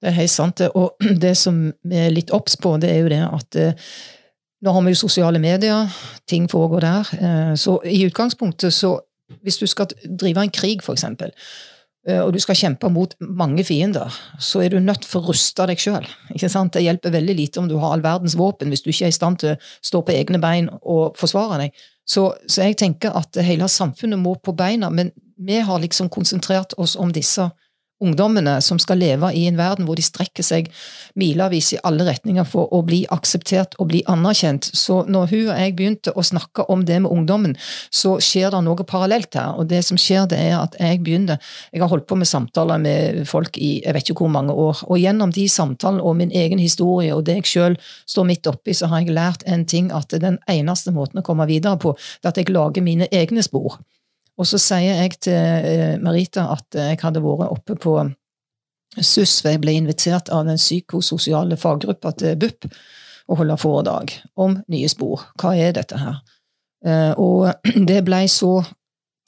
Det 0.00 0.10
er 0.10 0.16
helt 0.20 0.32
sant. 0.32 0.62
Og 0.72 0.96
det 1.24 1.34
som 1.38 1.66
vi 1.82 2.00
er 2.06 2.14
litt 2.14 2.32
obs 2.34 2.56
på, 2.60 2.76
det 2.80 2.92
er 2.94 3.02
jo 3.02 3.12
det 3.12 3.22
at 3.26 3.60
eh, 3.60 3.92
nå 4.64 4.74
har 4.74 4.84
vi 4.84 4.92
jo 4.94 5.02
sosiale 5.04 5.40
medier, 5.42 5.90
ting 6.26 6.48
foregår 6.50 6.84
der. 6.84 7.10
Eh, 7.18 7.54
så 7.54 7.78
i 7.86 8.04
utgangspunktet, 8.06 8.74
så 8.74 8.96
hvis 9.44 9.58
du 9.60 9.66
skal 9.66 9.90
drive 10.20 10.42
en 10.42 10.50
krig, 10.50 10.82
eksempel, 10.82 11.30
eh, 12.08 12.20
og 12.20 12.32
du 12.32 12.40
skal 12.42 12.56
kjempe 12.56 12.90
mot 12.90 13.14
mange 13.20 13.64
fiender, 13.64 14.14
så 14.40 14.64
er 14.64 14.72
du 14.72 14.80
nødt 14.80 15.04
for 15.04 15.20
å 15.20 15.30
ruste 15.30 15.66
deg 15.66 15.78
sjøl. 15.78 16.06
Det 16.34 16.82
hjelper 16.82 17.14
veldig 17.14 17.36
lite 17.36 17.60
om 17.60 17.68
du 17.68 17.76
har 17.78 17.92
all 17.92 18.02
verdens 18.02 18.36
våpen, 18.38 18.68
hvis 18.68 18.82
du 18.82 18.90
ikke 18.90 19.06
er 19.06 19.14
i 19.14 19.18
stand 19.20 19.38
til 19.38 19.54
å 19.54 19.60
stå 19.82 20.02
på 20.02 20.16
egne 20.16 20.40
bein 20.42 20.68
og 20.82 21.16
forsvare 21.16 21.62
deg. 21.62 21.72
Så, 22.08 22.32
så 22.48 22.64
jeg 22.64 22.78
tenker 22.80 23.14
at 23.14 23.36
hele 23.44 23.68
samfunnet 23.68 24.18
må 24.18 24.34
på 24.40 24.56
beina, 24.56 24.90
men 24.90 25.12
vi 25.38 25.60
har 25.60 25.78
liksom 25.78 26.08
konsentrert 26.08 26.74
oss 26.78 26.96
om 26.96 27.12
disse 27.12 27.50
ungdommene 28.04 28.58
som 28.62 28.78
skal 28.78 29.00
leve 29.00 29.30
i 29.34 29.46
en 29.48 29.58
verden 29.58 29.86
hvor 29.88 29.98
de 29.98 30.04
strekker 30.06 30.46
seg 30.46 30.70
milevis 31.18 31.72
i 31.74 31.80
alle 31.86 32.06
retninger 32.06 32.46
for 32.46 32.70
å 32.74 32.82
bli 32.86 33.02
akseptert 33.14 33.74
og 33.78 33.90
bli 33.90 34.02
anerkjent. 34.10 34.70
Så 34.76 35.02
når 35.10 35.32
hun 35.32 35.50
og 35.50 35.60
jeg 35.62 35.74
begynte 35.78 36.14
å 36.14 36.24
snakke 36.24 36.66
om 36.72 36.84
det 36.86 37.00
med 37.02 37.12
ungdommen, 37.12 37.56
så 37.90 38.16
skjer 38.22 38.54
det 38.54 38.62
noe 38.66 38.86
parallelt 38.88 39.34
her. 39.34 39.56
Og 39.58 39.68
det 39.70 39.82
som 39.86 39.98
skjer, 40.00 40.28
det 40.30 40.38
er 40.38 40.56
at 40.60 40.78
jeg 40.78 41.02
begynner 41.04 41.38
Jeg 41.72 41.82
har 41.82 41.90
holdt 41.90 42.06
på 42.08 42.16
med 42.16 42.28
samtaler 42.28 42.78
med 42.80 43.26
folk 43.28 43.58
i 43.58 43.78
jeg 43.84 43.94
vet 43.94 44.10
ikke 44.10 44.24
hvor 44.24 44.32
mange 44.32 44.52
år, 44.52 44.82
og 44.86 44.98
gjennom 44.98 45.32
de 45.34 45.46
samtalene 45.48 46.02
og 46.04 46.16
min 46.18 46.32
egen 46.34 46.58
historie 46.58 47.14
og 47.14 47.24
det 47.26 47.38
jeg 47.40 47.50
sjøl 47.52 47.76
står 48.08 48.26
midt 48.28 48.48
oppi, 48.50 48.74
så 48.74 48.88
har 48.90 49.02
jeg 49.02 49.14
lært 49.16 49.44
en 49.46 49.64
ting 49.68 49.92
at 49.94 50.12
den 50.20 50.38
eneste 50.50 50.92
måten 50.94 51.22
å 51.22 51.26
komme 51.26 51.46
videre 51.48 51.78
på, 51.80 51.94
det 51.94 52.28
er 52.28 52.34
at 52.34 52.42
jeg 52.42 52.54
lager 52.54 52.84
mine 52.84 53.08
egne 53.12 53.44
spor. 53.44 53.78
Og 54.38 54.46
så 54.46 54.60
sier 54.62 55.02
jeg 55.02 55.18
til 55.26 55.34
eh, 55.34 55.98
Marita 56.02 56.46
at 56.54 56.78
jeg 56.78 57.00
hadde 57.02 57.22
vært 57.24 57.50
oppe 57.50 57.76
på 57.80 57.98
SUS, 58.98 59.40
for 59.42 59.52
jeg 59.52 59.62
ble 59.62 59.74
invitert 59.78 60.30
av 60.34 60.46
den 60.48 60.58
psykososiale 60.60 61.58
faggruppa 61.60 62.14
til 62.18 62.38
BUP 62.40 62.68
å 63.28 63.36
holde 63.38 63.58
foredrag 63.60 64.14
om 64.40 64.56
nye 64.72 64.88
spor. 64.90 65.26
Hva 65.40 65.54
er 65.58 65.74
dette 65.76 65.98
her? 66.00 66.20
Eh, 66.86 67.12
og 67.18 67.50
det 67.90 68.02
ble 68.06 68.24
så 68.32 68.62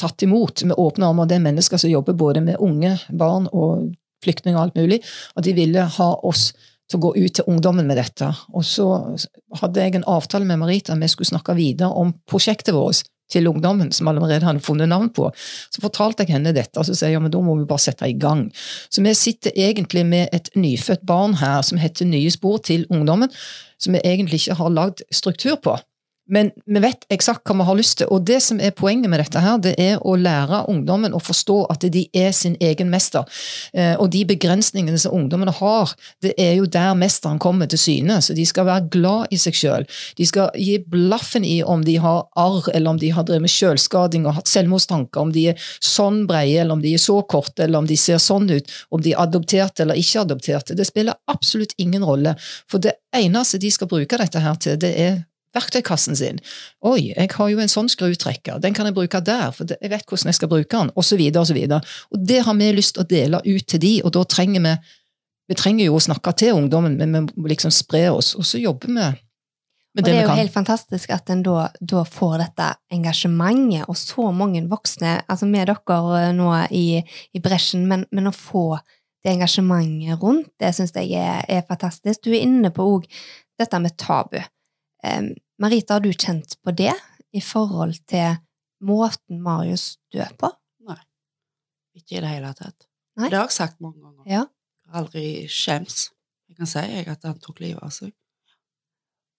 tatt 0.00 0.24
imot 0.24 0.64
med 0.64 0.78
åpne 0.80 1.10
armer. 1.10 1.28
Det 1.28 1.36
er 1.36 1.46
mennesker 1.50 1.80
som 1.80 1.92
jobber 1.92 2.16
både 2.16 2.42
med 2.44 2.62
unge, 2.62 2.96
barn 3.10 3.50
og 3.52 3.90
flyktninger 4.24 4.56
og 4.56 4.68
alt 4.68 4.78
mulig, 4.80 5.00
at 5.36 5.46
de 5.46 5.56
ville 5.56 5.84
ha 5.98 6.10
oss 6.28 6.50
til 6.90 6.98
å 6.98 7.04
gå 7.04 7.10
ut 7.20 7.34
til 7.36 7.46
ungdommen 7.48 7.86
med 7.86 8.00
dette. 8.00 8.30
Og 8.56 8.64
så 8.66 8.86
hadde 9.60 9.84
jeg 9.84 9.98
en 9.98 10.08
avtale 10.10 10.48
med 10.48 10.58
Marita 10.60 10.96
vi 10.98 11.08
skulle 11.08 11.30
snakke 11.30 11.54
videre 11.58 11.92
om 11.96 12.12
prosjektet 12.28 12.74
vårt 12.74 13.04
til 13.32 13.48
ungdommen, 13.50 13.92
som 13.94 14.10
allerede 14.10 14.46
hadde 14.46 14.64
funnet 14.64 14.90
navn 14.90 15.10
på. 15.16 15.30
Så 15.70 15.82
fortalte 15.82 16.26
jeg 16.26 16.34
henne 16.36 16.54
dette, 16.56 16.76
og 16.80 16.86
så 16.88 16.94
sier 16.94 17.12
jeg 17.12 17.18
ja, 17.18 17.24
men 17.24 17.34
da 17.34 17.42
må 17.44 17.56
vi 17.58 17.68
bare 17.70 17.86
sette 17.86 18.08
i 18.08 18.16
gang. 18.18 18.48
Så 18.90 19.04
vi 19.04 19.14
sitter 19.18 19.56
egentlig 19.56 20.06
med 20.06 20.34
et 20.36 20.50
nyfødt 20.56 21.06
barn 21.08 21.38
her 21.40 21.62
som 21.66 21.80
heter 21.80 22.08
Nye 22.10 22.30
spor 22.32 22.60
til 22.66 22.86
ungdommen, 22.90 23.32
som 23.80 23.96
vi 23.96 24.02
egentlig 24.04 24.42
ikke 24.42 24.58
har 24.60 24.74
lagd 24.76 25.04
struktur 25.14 25.56
på. 25.62 25.78
Men 26.30 26.52
vi 26.66 26.82
vet 26.82 27.06
eksakt 27.12 27.48
hva 27.48 27.56
vi 27.58 27.66
har 27.68 27.78
lyst 27.78 27.98
til. 28.00 28.10
Og 28.14 28.24
det 28.26 28.38
som 28.44 28.60
er 28.62 28.74
poenget 28.76 29.10
med 29.10 29.22
dette, 29.22 29.42
her, 29.42 29.58
det 29.62 29.74
er 29.80 29.98
å 30.06 30.14
lære 30.18 30.64
ungdommen 30.70 31.14
å 31.16 31.22
forstå 31.22 31.58
at 31.72 31.86
de 31.92 32.04
er 32.16 32.30
sin 32.36 32.56
egen 32.62 32.90
mester. 32.92 33.26
Eh, 33.74 33.96
og 33.98 34.10
de 34.14 34.22
begrensningene 34.28 34.98
som 35.00 35.16
ungdommene 35.16 35.54
har, 35.58 35.94
det 36.22 36.34
er 36.40 36.54
jo 36.60 36.68
der 36.70 36.94
mesteren 36.98 37.40
kommer 37.42 37.70
til 37.70 37.80
syne. 37.82 38.20
Så 38.22 38.36
de 38.36 38.46
skal 38.48 38.68
være 38.68 38.88
glad 38.94 39.34
i 39.34 39.40
seg 39.40 39.58
sjøl. 39.58 39.88
De 40.18 40.28
skal 40.28 40.54
gi 40.58 40.78
blaffen 40.80 41.46
i 41.46 41.60
om 41.66 41.84
de 41.86 41.96
har 42.02 42.24
arr, 42.38 42.70
eller 42.74 42.94
om 42.94 43.00
de 43.00 43.12
har 43.14 43.26
drevet 43.26 43.46
med 43.46 43.54
sjølskading 43.54 44.28
og 44.28 44.38
hatt 44.38 44.50
selvmordstanker, 44.50 45.22
om 45.22 45.34
de 45.34 45.50
er 45.52 45.70
sånn 45.84 46.24
breie, 46.30 46.60
eller 46.62 46.78
om 46.78 46.84
de 46.84 46.94
er 46.94 47.02
så 47.02 47.20
korte, 47.22 47.64
eller 47.64 47.82
om 47.82 47.88
de 47.90 47.98
ser 47.98 48.20
sånn 48.22 48.48
ut, 48.50 48.70
om 48.90 49.02
de 49.02 49.14
er 49.14 49.22
adopterte 49.22 49.84
eller 49.84 49.98
ikke 49.98 50.24
adopterte. 50.24 50.76
Det 50.78 50.86
spiller 50.88 51.18
absolutt 51.30 51.74
ingen 51.78 52.04
rolle. 52.06 52.36
For 52.70 52.82
det 52.82 52.96
eneste 53.16 53.60
de 53.60 53.72
skal 53.74 53.90
bruke 53.90 54.18
dette 54.20 54.42
her 54.42 54.58
til, 54.60 54.78
det 54.80 54.94
er 55.00 55.18
verktøykassen 55.56 56.18
sin. 56.18 56.38
Oi, 56.86 57.10
jeg 57.10 57.30
har 57.34 57.50
jo 57.50 57.62
en 57.62 57.72
sånn 57.72 57.90
skrutrekker, 57.90 58.60
den 58.62 58.76
kan 58.76 58.88
jeg 58.88 58.96
bruke 58.96 59.22
der, 59.24 59.50
for 59.56 59.70
jeg 59.74 59.90
vet 59.92 60.06
hvordan 60.06 60.30
jeg 60.30 60.38
skal 60.38 60.52
bruke 60.52 60.70
den, 60.70 60.92
osv., 60.94 61.22
osv. 61.42 61.60
Og 62.14 62.28
det 62.32 62.44
har 62.46 62.58
vi 62.60 62.70
lyst 62.76 62.96
til 62.96 63.04
å 63.04 63.10
dele 63.10 63.42
ut 63.46 63.66
til 63.66 63.82
de, 63.82 63.96
og 64.04 64.16
da 64.18 64.24
trenger 64.38 64.66
vi 64.68 64.78
Vi 65.50 65.56
trenger 65.58 65.88
jo 65.88 65.96
å 65.98 66.00
snakke 66.00 66.30
til 66.38 66.54
ungdommen, 66.54 66.94
men 66.94 67.24
vi 67.26 67.42
må 67.42 67.48
liksom 67.50 67.72
spre 67.74 68.04
oss, 68.14 68.36
og 68.38 68.46
så 68.46 68.60
jobber 68.62 68.86
vi 68.86 68.92
med 68.94 69.16
og 69.98 70.06
det 70.06 70.12
er 70.14 70.22
jo 70.22 70.36
helt 70.38 70.54
fantastisk 70.54 71.10
at 71.10 71.30
en 71.34 71.42
da, 71.42 71.64
da, 71.82 72.04
får 72.06 72.36
dette 72.44 72.68
engasjementet, 72.94 73.88
og 73.90 73.98
så 73.98 74.28
mange 74.30 74.62
voksne, 74.70 75.16
altså 75.26 75.48
med 75.50 75.66
dere 75.66 76.28
nå 76.36 76.50
i, 76.70 77.00
i 77.34 77.42
bresjen, 77.42 77.88
men, 77.90 78.04
men, 78.14 78.30
å 78.30 78.34
få 78.34 78.78
det 79.24 79.34
engasjementet 79.34 80.22
rundt, 80.22 80.52
det 80.62 80.70
syns 80.76 80.94
jeg 80.94 81.10
er, 81.18 81.42
er, 81.50 81.66
fantastisk. 81.66 82.22
Du 82.22 82.30
er 82.30 82.44
inne 82.44 82.70
på 82.74 82.86
òg 82.86 83.10
dette 83.58 83.82
med 83.82 83.98
tabu. 83.98 84.38
Marita, 85.60 85.96
har 85.96 86.04
du 86.04 86.12
kjent 86.12 86.56
på 86.64 86.74
det 86.76 86.94
i 87.36 87.42
forhold 87.44 87.98
til 88.10 88.38
måten 88.84 89.42
Marius 89.44 89.94
dør 90.12 90.32
på? 90.40 90.50
Nei. 90.88 90.98
Ikke 91.96 92.18
i 92.18 92.22
det 92.24 92.32
hele 92.32 92.52
tatt. 92.56 92.88
Nei? 93.20 93.28
Det 93.28 93.38
har 93.38 93.48
jeg 93.48 93.56
sagt 93.58 93.80
mange 93.84 94.00
ganger. 94.00 94.24
Ja. 94.28 94.46
Jeg 94.84 94.92
har 94.92 95.04
aldri 95.04 95.26
skjems. 95.52 96.08
Jeg 96.50 96.58
kan 96.58 96.70
si 96.70 96.82
jeg 96.82 97.06
at 97.12 97.26
han 97.28 97.38
tok 97.42 97.60
livet 97.62 97.82
av 97.84 97.92
seg. 97.94 98.12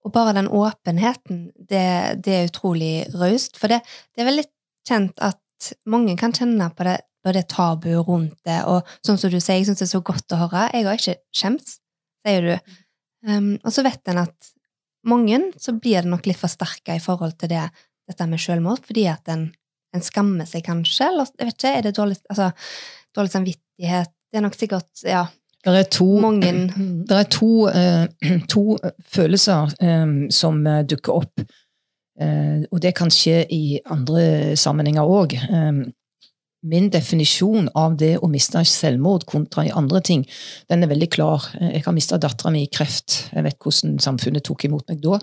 Og 0.01 0.13
bare 0.13 0.33
den 0.33 0.49
åpenheten, 0.49 1.51
det, 1.55 1.85
det 2.25 2.35
er 2.35 2.49
utrolig 2.49 2.93
raust. 3.13 3.57
For 3.59 3.69
det, 3.69 3.81
det, 4.13 4.23
er 4.23 4.29
veldig 4.31 4.45
kjent 4.87 5.21
at 5.21 5.73
mange 5.89 6.15
kan 6.17 6.33
kjenne 6.33 6.71
på 6.73 6.87
det, 6.87 6.95
på 7.21 7.33
det 7.35 7.43
tabuet 7.53 8.07
rundt 8.07 8.39
det. 8.47 8.61
Og 8.69 8.87
sånn 9.05 9.19
som 9.21 9.33
du 9.33 9.37
sier, 9.37 9.59
jeg 9.59 9.69
syns 9.69 9.83
det 9.83 9.89
er 9.89 9.93
så 9.93 10.01
godt 10.05 10.33
å 10.33 10.41
høre. 10.45 10.69
Jeg 10.73 10.87
har 10.87 10.97
ikke 10.97 11.19
skjemt, 11.37 11.75
sier 12.25 12.47
du. 12.47 12.73
Um, 13.27 13.53
og 13.61 13.69
så 13.75 13.85
vet 13.85 14.09
en 14.09 14.23
at 14.23 14.51
mange 15.07 15.39
så 15.59 15.73
blir 15.73 16.03
det 16.03 16.11
nok 16.11 16.27
litt 16.29 16.39
forsterka 16.39 16.95
i 16.97 17.01
forhold 17.03 17.37
til 17.41 17.53
det, 17.53 17.65
dette 18.09 18.27
med 18.29 18.41
selvmord, 18.41 18.83
fordi 18.85 19.07
at 19.09 19.29
en 19.31 19.49
en 19.95 20.03
skammer 20.03 20.47
seg 20.47 20.65
kanskje, 20.65 21.09
eller 21.09 21.29
jeg 21.37 21.49
vet 21.49 21.57
ikke, 21.57 21.75
er 21.75 21.85
det 21.85 21.95
dårlig, 21.97 22.17
altså, 22.31 22.49
dårlig 23.15 23.33
samvittighet? 23.33 24.11
Det 24.31 24.39
er 24.39 24.45
nok 24.45 24.55
sikkert 24.55 25.03
ja, 25.03 25.25
Det 25.65 25.73
er 25.81 25.89
to, 25.91 26.07
mange 26.23 26.51
det 27.09 27.17
er 27.17 27.27
to, 27.31 27.49
uh, 27.67 28.05
to 28.53 28.77
følelser 29.15 29.73
um, 29.83 30.15
som 30.31 30.61
eh, 30.67 30.83
dukker 30.87 31.23
opp. 31.23 31.43
uh, 32.21 32.63
og 32.71 32.81
det 32.81 32.93
kan 32.95 33.11
skje 33.11 33.43
i 33.51 33.79
andre 33.91 34.55
sammenhenger 34.55 35.03
òg. 35.03 35.35
Min 36.61 36.89
definisjon 36.93 37.69
av 37.77 37.95
det 37.97 38.13
å 38.21 38.29
miste 38.29 38.61
selvmord 38.69 39.25
kontra 39.29 39.65
i 39.65 39.73
andre 39.73 40.01
ting, 40.05 40.25
den 40.69 40.85
er 40.85 40.91
veldig 40.91 41.09
klar. 41.13 41.47
Jeg 41.57 41.83
har 41.87 41.95
mista 41.95 42.19
dattera 42.21 42.53
mi 42.53 42.65
i 42.67 42.71
kreft. 42.71 43.17
Jeg 43.33 43.45
vet 43.47 43.57
hvordan 43.61 43.97
samfunnet 44.03 44.45
tok 44.45 44.67
imot 44.69 44.87
meg 44.91 45.01
da 45.01 45.17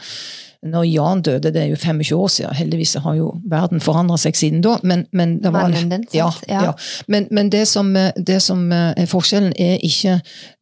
når 0.67 0.85
Jan 0.91 1.21
døde, 1.23 1.53
det 1.55 1.61
er 1.63 1.69
jo 1.71 1.77
25 1.79 2.17
år 2.19 2.31
siden, 2.35 2.55
heldigvis 2.59 2.97
har 3.05 3.15
jo 3.15 3.29
verden 3.47 3.83
forandra 3.83 4.17
seg 4.19 4.35
siden 4.35 4.63
da, 4.65 4.75
men, 4.83 5.05
men 5.15 5.37
det 5.43 5.53
var 5.55 5.71
ja. 6.17 6.31
Ja. 6.49 6.73
Men, 7.07 7.29
men 7.31 7.51
det, 7.53 7.63
som, 7.71 7.93
det 7.95 8.41
som 8.43 8.65
er 8.75 9.07
forskjellen, 9.07 9.53
er 9.55 9.79
ikke 9.87 10.17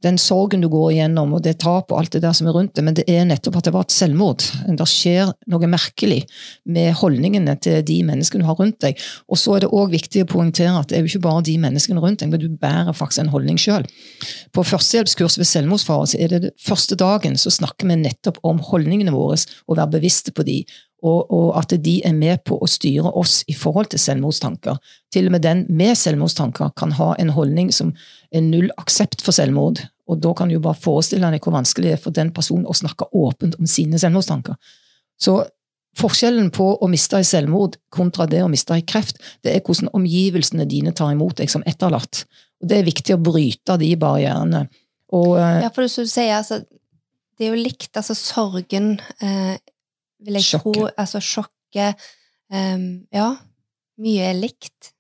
den 0.05 0.19
sorgen 0.21 0.61
du 0.61 0.69
går 0.69 0.91
igjennom, 0.99 1.33
og 1.39 1.45
det 1.47 1.57
tapet 1.65 1.95
og 1.95 2.03
alt 2.03 2.13
det 2.13 2.23
der 2.27 2.37
som 2.37 2.51
er 2.51 2.57
rundt 2.59 2.75
det, 2.77 2.85
men 2.85 2.99
det 2.99 3.07
er 3.09 3.25
nettopp 3.25 3.57
at 3.63 3.71
det 3.71 3.73
var 3.73 3.87
et 3.87 3.97
selvmord. 3.97 4.45
Det 4.69 4.89
skjer 4.91 5.33
noe 5.53 5.71
merkelig 5.73 6.21
med 6.69 6.93
holdningene 7.01 7.57
til 7.65 7.81
de 7.87 7.97
menneskene 8.07 8.45
du 8.45 8.51
har 8.51 8.61
rundt 8.61 8.79
deg. 8.85 9.01
Og 9.33 9.41
så 9.41 9.57
er 9.57 9.65
det 9.65 9.73
òg 9.73 9.95
viktig 9.95 10.27
å 10.27 10.29
poengtere 10.29 10.77
at 10.77 10.91
det 10.91 10.99
er 10.99 11.07
jo 11.07 11.15
ikke 11.15 11.25
bare 11.25 11.47
de 11.49 11.57
menneskene 11.63 12.05
rundt 12.05 12.21
deg, 12.21 12.35
men 12.35 12.43
du 12.43 12.51
bærer 12.61 12.93
faktisk 12.93 13.25
en 13.25 13.33
holdning 13.33 13.57
sjøl. 13.61 13.89
På 14.53 14.67
førstehjelpskurs 14.67 15.39
ved 15.41 15.49
selvmordsfare 15.49 16.21
er 16.21 16.35
det, 16.35 16.43
det 16.45 16.53
første 16.61 16.99
dagen 17.01 17.41
så 17.41 17.51
snakker 17.55 17.89
vi 17.89 17.97
nettopp 18.03 18.43
om 18.47 18.61
holdningene 18.61 19.15
våre. 19.15 19.41
og 19.67 19.86
være 19.87 19.97
bevisste 19.99 20.35
på 20.35 20.45
de, 20.47 20.61
og, 21.07 21.31
og, 21.31 21.51
at 21.59 21.75
de 21.85 21.99
er 22.09 22.15
med 22.17 22.41
på 22.49 22.57
å 22.59 22.69
styre 22.71 23.13
oss 23.21 23.43
i 23.53 23.55
forhold 23.57 23.91
til 23.93 24.01
selvmordstanker. 24.01 24.79
Til 25.13 25.29
og 25.29 25.37
med 25.37 25.45
den 25.45 25.65
med 25.69 25.95
selvmordstanker 25.99 26.73
kan 26.79 26.95
ha 26.97 27.13
en 27.21 27.35
holdning 27.37 27.69
som 27.75 27.93
er 28.33 28.45
null 28.45 28.71
aksept 28.81 29.23
for 29.25 29.37
selvmord. 29.37 29.83
Og 30.09 30.23
da 30.23 30.33
kan 30.39 30.49
du 30.49 30.57
jo 30.57 30.63
bare 30.65 30.79
forestille 30.79 31.29
deg 31.31 31.45
hvor 31.45 31.57
vanskelig 31.57 31.91
det 31.91 31.99
er 31.99 32.03
for 32.03 32.17
den 32.17 32.33
personen 32.35 32.67
å 32.67 32.77
snakke 32.77 33.11
åpent 33.13 33.59
om 33.61 33.69
sine 33.71 34.01
selvmordstanker. 34.01 34.57
Så 35.21 35.41
forskjellen 35.97 36.51
på 36.55 36.73
å 36.81 36.89
miste 36.93 37.21
i 37.21 37.27
selvmord 37.27 37.79
kontra 37.93 38.27
det 38.31 38.43
å 38.45 38.51
miste 38.53 38.77
i 38.77 38.85
kreft, 38.87 39.21
det 39.45 39.55
er 39.55 39.63
hvordan 39.65 39.93
omgivelsene 39.97 40.67
dine 40.69 40.93
tar 40.97 41.15
imot 41.15 41.39
deg 41.41 41.53
som 41.53 41.65
etterlatt. 41.69 42.25
Og 42.63 42.69
Det 42.69 42.81
er 42.81 42.89
viktig 42.89 43.17
å 43.17 43.23
bryte 43.23 43.79
de 43.81 43.93
barrierene. 44.01 44.67
Og, 45.13 45.37
eh, 45.39 45.63
Ja, 45.63 45.71
for 45.71 45.83
du 45.83 45.89
sier 45.89 46.39
altså 46.39 46.65
Det 47.39 47.47
er 47.47 47.55
jo 47.55 47.63
likt, 47.63 47.93
altså 47.93 48.15
sorgen 48.17 48.99
eh, 49.21 49.59
vil 50.25 50.39
jeg 50.39 50.47
Sjokket. 50.49 50.75
tro 50.77 50.89
Altså 50.97 51.21
sjokket 51.25 52.07
um, 52.53 52.87
Ja, 53.15 53.31
mye 54.03 54.29
er 54.31 54.39
likt 54.39 54.93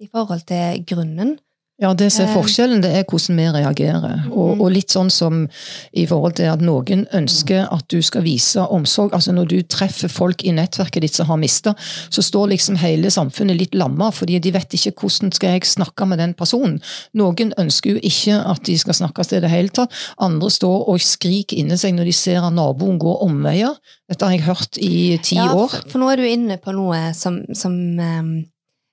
i 0.00 0.08
forhold 0.10 0.46
til 0.48 0.84
grunnen. 0.88 1.38
Ja, 1.80 1.94
det 1.94 2.10
som 2.12 2.26
er 2.26 2.28
Eh. 2.28 2.34
forskjellen, 2.36 2.82
det 2.82 2.90
er 2.94 3.04
hvordan 3.04 3.36
vi 3.36 3.46
reagerer. 3.58 4.26
Og, 4.30 4.56
Mhm. 4.56 4.60
og 4.60 4.70
litt 4.72 4.88
sånn 4.88 5.10
som 5.10 5.48
i 5.94 6.04
forhold 6.06 6.34
til 6.34 6.44
at 6.52 6.60
noen 6.60 7.06
ønsker 7.14 7.72
at 7.72 7.88
du 7.88 8.02
skal 8.02 8.22
vise 8.22 8.56
omsorg. 8.60 9.12
Altså 9.12 9.32
når 9.32 9.48
du 9.48 9.62
treffer 9.62 10.08
folk 10.10 10.44
i 10.44 10.50
nettverket 10.52 11.00
ditt 11.00 11.14
som 11.14 11.26
har 11.26 11.36
mista, 11.38 11.74
så 12.10 12.20
står 12.22 12.48
liksom 12.50 12.76
hele 12.76 13.08
samfunnet 13.10 13.58
litt 13.58 13.74
lamma, 13.74 14.10
fordi 14.12 14.38
de 14.40 14.50
vet 14.52 14.68
ikke 14.74 14.92
hvordan 14.94 15.32
skal 15.32 15.50
jeg 15.52 15.62
snakke 15.62 16.06
med 16.06 16.18
den 16.18 16.34
personen. 16.34 16.82
Noen 17.14 17.54
ønsker 17.56 17.94
jo 17.94 18.00
ikke 18.00 18.44
at 18.50 18.62
de 18.64 18.76
skal 18.76 18.92
snakkes 18.94 19.28
til 19.28 19.38
i 19.38 19.40
det 19.40 19.50
hele 19.50 19.68
tatt. 19.68 19.90
Andre 20.18 20.50
står 20.50 20.86
og 20.86 20.98
skriker 21.00 21.56
inni 21.56 21.76
seg 21.78 21.94
når 21.94 22.04
de 22.04 22.12
ser 22.12 22.42
at 22.42 22.52
naboen 22.52 22.98
går 22.98 23.22
omveier. 23.22 23.74
Dette 24.08 24.22
har 24.26 24.32
jeg 24.36 24.42
hørt 24.42 24.76
i 24.78 25.16
ti 25.22 25.36
Ja, 25.36 25.54
år. 25.54 25.70
for, 25.70 25.88
for 25.88 25.98
nå 25.98 26.12
er 26.12 26.16
du 26.16 26.22
inne 26.24 26.58
på 26.60 26.72
noe 26.74 27.14
som, 27.14 27.46
som 27.54 27.72
ehm, 27.98 28.44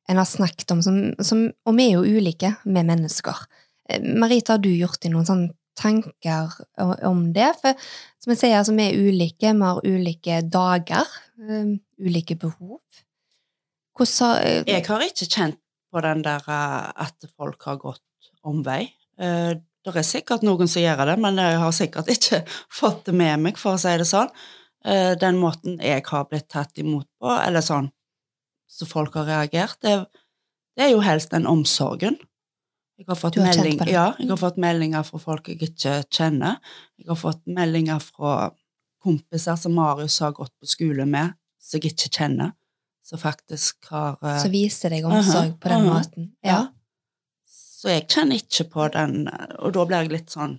en 0.08 0.18
har 0.18 0.26
snakket 0.26 0.72
om, 0.72 0.82
som, 0.84 1.00
som, 1.20 1.48
og 1.68 1.78
vi 1.78 1.90
er 1.90 1.98
jo 1.98 2.18
ulike 2.18 2.54
med 2.66 2.88
mennesker. 2.88 3.44
Eh, 3.90 4.04
Marita, 4.20 4.56
har 4.56 4.64
du 4.64 4.72
gjort 4.72 5.02
deg 5.04 5.14
noen 5.14 5.28
sånne 5.28 5.52
tanker 5.78 6.54
om 7.06 7.28
det? 7.36 7.50
For 7.60 7.76
som 8.24 8.34
jeg 8.34 8.42
sier, 8.42 8.58
altså, 8.60 8.76
vi 8.78 8.88
er 8.88 9.02
ulike, 9.10 9.52
vi 9.52 9.68
har 9.68 9.82
ulike 9.84 10.42
dager, 10.48 11.16
um, 11.44 11.76
ulike 12.00 12.38
behov. 12.40 12.82
Hvordan 13.98 14.44
eh, 14.44 14.62
Jeg 14.70 14.86
har 14.88 15.06
ikke 15.06 15.28
kjent 15.28 15.60
på 15.92 16.04
den 16.04 16.24
der 16.26 16.44
at 16.48 17.28
folk 17.36 17.68
har 17.68 17.80
gått 17.82 18.32
omvei. 18.48 18.86
Uh, 19.20 19.58
Det 19.88 19.96
er 19.96 20.04
sikkert 20.04 20.42
noen 20.44 20.68
som 20.68 20.84
gjør 20.84 21.06
det, 21.08 21.14
men 21.24 21.38
jeg 21.40 21.60
har 21.62 21.76
sikkert 21.76 22.10
ikke 22.12 22.42
fått 22.80 23.06
det 23.08 23.14
med 23.16 23.44
meg, 23.44 23.60
for 23.60 23.76
å 23.76 23.82
si 23.82 23.94
det 24.00 24.08
sånn. 24.08 24.32
Den 25.20 25.40
måten 25.42 25.80
jeg 25.84 26.04
har 26.06 26.28
blitt 26.30 26.48
tatt 26.52 26.78
imot 26.80 27.08
på, 27.20 27.32
eller 27.32 27.64
sånn 27.66 27.88
så 28.68 28.88
folk 28.88 29.16
har 29.18 29.28
reagert, 29.30 29.78
det, 29.82 29.96
det 30.78 30.88
er 30.88 30.94
jo 30.94 31.04
helst 31.06 31.34
den 31.34 31.48
omsorgen. 31.50 32.20
Jeg 32.98 33.06
har, 33.08 33.20
har 33.22 33.36
melding, 33.38 33.82
ja, 33.92 34.06
jeg 34.18 34.30
har 34.32 34.40
fått 34.42 34.56
meldinger 34.58 35.04
fra 35.06 35.20
folk 35.22 35.50
jeg 35.52 35.60
ikke 35.68 36.00
kjenner. 36.10 36.58
Jeg 36.98 37.12
har 37.12 37.20
fått 37.20 37.44
meldinger 37.46 38.02
fra 38.02 38.52
kompiser 39.06 39.60
som 39.60 39.76
Marius 39.78 40.18
har 40.26 40.34
gått 40.38 40.54
på 40.58 40.70
skole 40.70 41.06
med, 41.06 41.36
som 41.62 41.78
jeg 41.78 41.94
ikke 41.94 42.10
kjenner, 42.18 42.56
som 43.06 43.22
faktisk 43.22 43.92
har 43.94 44.18
eh, 44.26 44.40
Så 44.42 44.50
viser 44.50 44.96
deg 44.96 45.06
omsorg 45.06 45.52
Aha, 45.52 45.60
på 45.62 45.72
den 45.72 45.86
aha, 45.86 45.94
måten. 45.94 46.32
Ja. 46.46 46.62
Så 47.46 47.94
jeg 47.94 48.08
kjenner 48.10 48.42
ikke 48.42 48.66
på 48.74 48.88
den, 48.96 49.28
og 49.62 49.76
da 49.78 49.86
blir 49.86 50.08
jeg 50.08 50.16
litt 50.16 50.34
sånn 50.34 50.58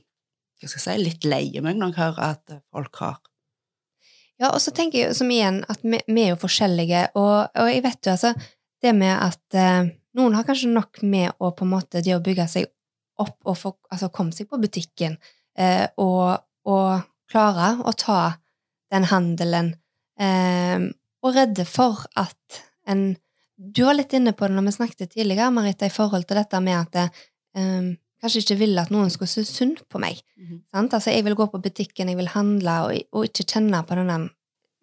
hva 0.58 0.66
skal 0.66 0.78
jeg 0.78 0.84
si, 0.98 1.02
litt 1.04 1.26
lei 1.26 1.60
meg 1.62 1.76
når 1.78 1.92
jeg 1.92 1.98
hører 2.00 2.32
at 2.32 2.54
folk 2.74 3.02
har 3.02 3.18
ja, 4.38 4.52
og 4.52 4.60
så 4.62 4.72
tenker 4.74 5.00
jeg 5.02 5.16
som 5.18 5.30
igjen 5.32 5.62
at 5.70 5.82
vi, 5.82 6.00
vi 6.06 6.24
er 6.24 6.32
jo 6.34 6.42
forskjellige, 6.42 7.08
og, 7.18 7.50
og 7.58 7.70
jeg 7.72 7.84
vet 7.84 8.06
jo 8.06 8.14
altså 8.14 8.32
det 8.82 8.94
med 8.94 9.14
at 9.14 9.58
eh, 9.58 9.90
noen 10.18 10.36
har 10.38 10.46
kanskje 10.46 10.70
nok 10.70 11.02
med 11.02 11.32
å 11.42 11.50
på 11.56 11.66
en 11.66 11.72
måte 11.72 12.02
det 12.04 12.14
å 12.14 12.22
bygge 12.22 12.46
seg 12.50 12.68
opp 13.18 13.50
og 13.50 13.58
få, 13.58 13.72
altså 13.90 14.10
komme 14.14 14.34
seg 14.34 14.46
på 14.50 14.60
butikken 14.62 15.16
eh, 15.58 15.86
og, 15.98 16.38
og 16.70 17.06
klare 17.30 17.74
å 17.82 17.94
ta 17.98 18.20
den 18.92 19.08
handelen, 19.10 19.72
eh, 20.20 20.86
og 21.18 21.34
redde 21.34 21.66
for 21.68 22.06
at 22.16 22.62
en 22.88 23.10
Du 23.58 23.82
var 23.82 23.96
litt 23.98 24.12
inne 24.14 24.30
på 24.38 24.46
det 24.46 24.54
når 24.54 24.68
vi 24.68 24.72
snakket 24.76 25.10
tidligere, 25.10 25.50
Marita, 25.50 25.86
i 25.88 25.90
forhold 25.90 26.28
til 26.28 26.38
dette 26.38 26.60
med 26.62 26.76
at 26.78 26.98
eh, 27.58 27.88
kanskje 28.22 28.42
ikke 28.42 28.58
ville 28.58 28.82
at 28.82 28.90
noen 28.90 29.10
skulle 29.10 29.30
synes 29.30 29.52
synd 29.54 29.82
på 29.90 30.00
meg. 30.02 30.20
Sant? 30.72 30.94
Altså, 30.94 31.10
jeg 31.10 31.24
vil 31.24 31.36
gå 31.38 31.46
på 31.52 31.60
butikken, 31.62 32.08
jeg 32.08 32.18
vil 32.18 32.30
handle, 32.32 32.74
og, 32.88 33.00
og 33.12 33.28
ikke 33.28 33.46
kjenne 33.54 33.82
på 33.86 33.98
denne 33.98 34.18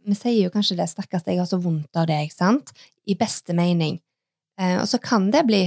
Vi 0.06 0.14
sier 0.14 0.44
jo 0.44 0.52
kanskje 0.54 0.78
det 0.78 0.86
sterkeste, 0.92 1.32
jeg 1.34 1.42
har 1.42 1.48
så 1.50 1.58
vondt 1.58 1.98
av 1.98 2.06
deg, 2.06 2.30
sant? 2.30 2.70
I 3.10 3.16
beste 3.18 3.56
mening. 3.58 3.98
Eh, 4.62 4.78
og 4.78 4.86
så 4.88 5.00
kan 5.02 5.32
det 5.34 5.42
bli 5.48 5.64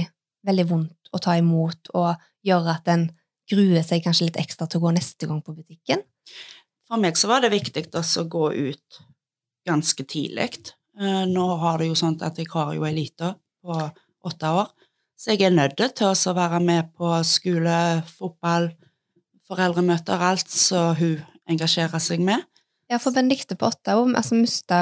veldig 0.47 0.65
vondt 0.69 1.11
å 1.11 1.19
ta 1.19 1.35
imot, 1.35 1.91
og 1.93 2.15
gjøre 2.47 2.75
at 2.77 2.87
en 2.87 3.09
gruer 3.49 3.83
seg 3.83 4.05
kanskje 4.05 4.29
litt 4.29 4.39
ekstra 4.39 4.67
til 4.69 4.79
å 4.79 4.85
gå 4.85 4.93
neste 4.95 5.27
gang 5.27 5.41
på 5.43 5.57
butikken. 5.57 6.05
For 6.87 7.01
meg 7.01 7.17
så 7.19 7.27
var 7.27 7.43
det 7.43 7.51
viktig 7.51 7.89
også 7.91 8.23
å 8.23 8.29
gå 8.31 8.45
ut 8.71 9.01
ganske 9.67 10.05
tidlig. 10.07 10.71
Eh, 10.99 11.25
Nå 11.27 11.45
har 11.61 11.81
det 11.81 11.89
jo 11.89 11.97
sånn 11.99 12.15
at 12.23 12.39
jeg 12.39 12.47
har 12.53 12.73
jo 12.77 12.87
ei 12.87 12.95
lita 12.95 13.35
på 13.59 13.75
åtte 14.29 14.53
år, 14.55 14.71
så 15.19 15.33
jeg 15.35 15.41
er 15.49 15.51
nødt 15.55 15.75
til 15.99 16.07
å 16.07 16.33
være 16.37 16.61
med 16.63 16.93
på 16.95 17.09
skole, 17.27 17.75
fotball, 18.07 18.69
foreldremøter, 19.49 20.21
alt 20.21 20.47
som 20.53 20.93
hun 20.99 21.17
engasjerer 21.49 21.99
seg 21.99 22.21
med. 22.23 22.45
Ja, 22.89 22.97
for 23.01 23.11
Benedicte 23.13 23.57
på 23.59 23.67
åtte 23.69 23.95
år 23.99 24.13
altså, 24.17 24.37
mista 24.39 24.79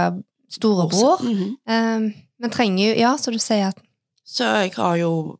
storebror, 0.54 1.24
Mhm. 1.24 1.58
eh, 1.68 2.24
men 2.40 2.52
trenger 2.54 2.94
jo 2.94 3.00
Ja, 3.02 3.16
så 3.18 3.32
du 3.32 3.40
sier 3.40 3.68
at 3.70 3.82
Så 4.26 4.44
jeg 4.44 4.74
har 4.76 4.96
jo 4.98 5.40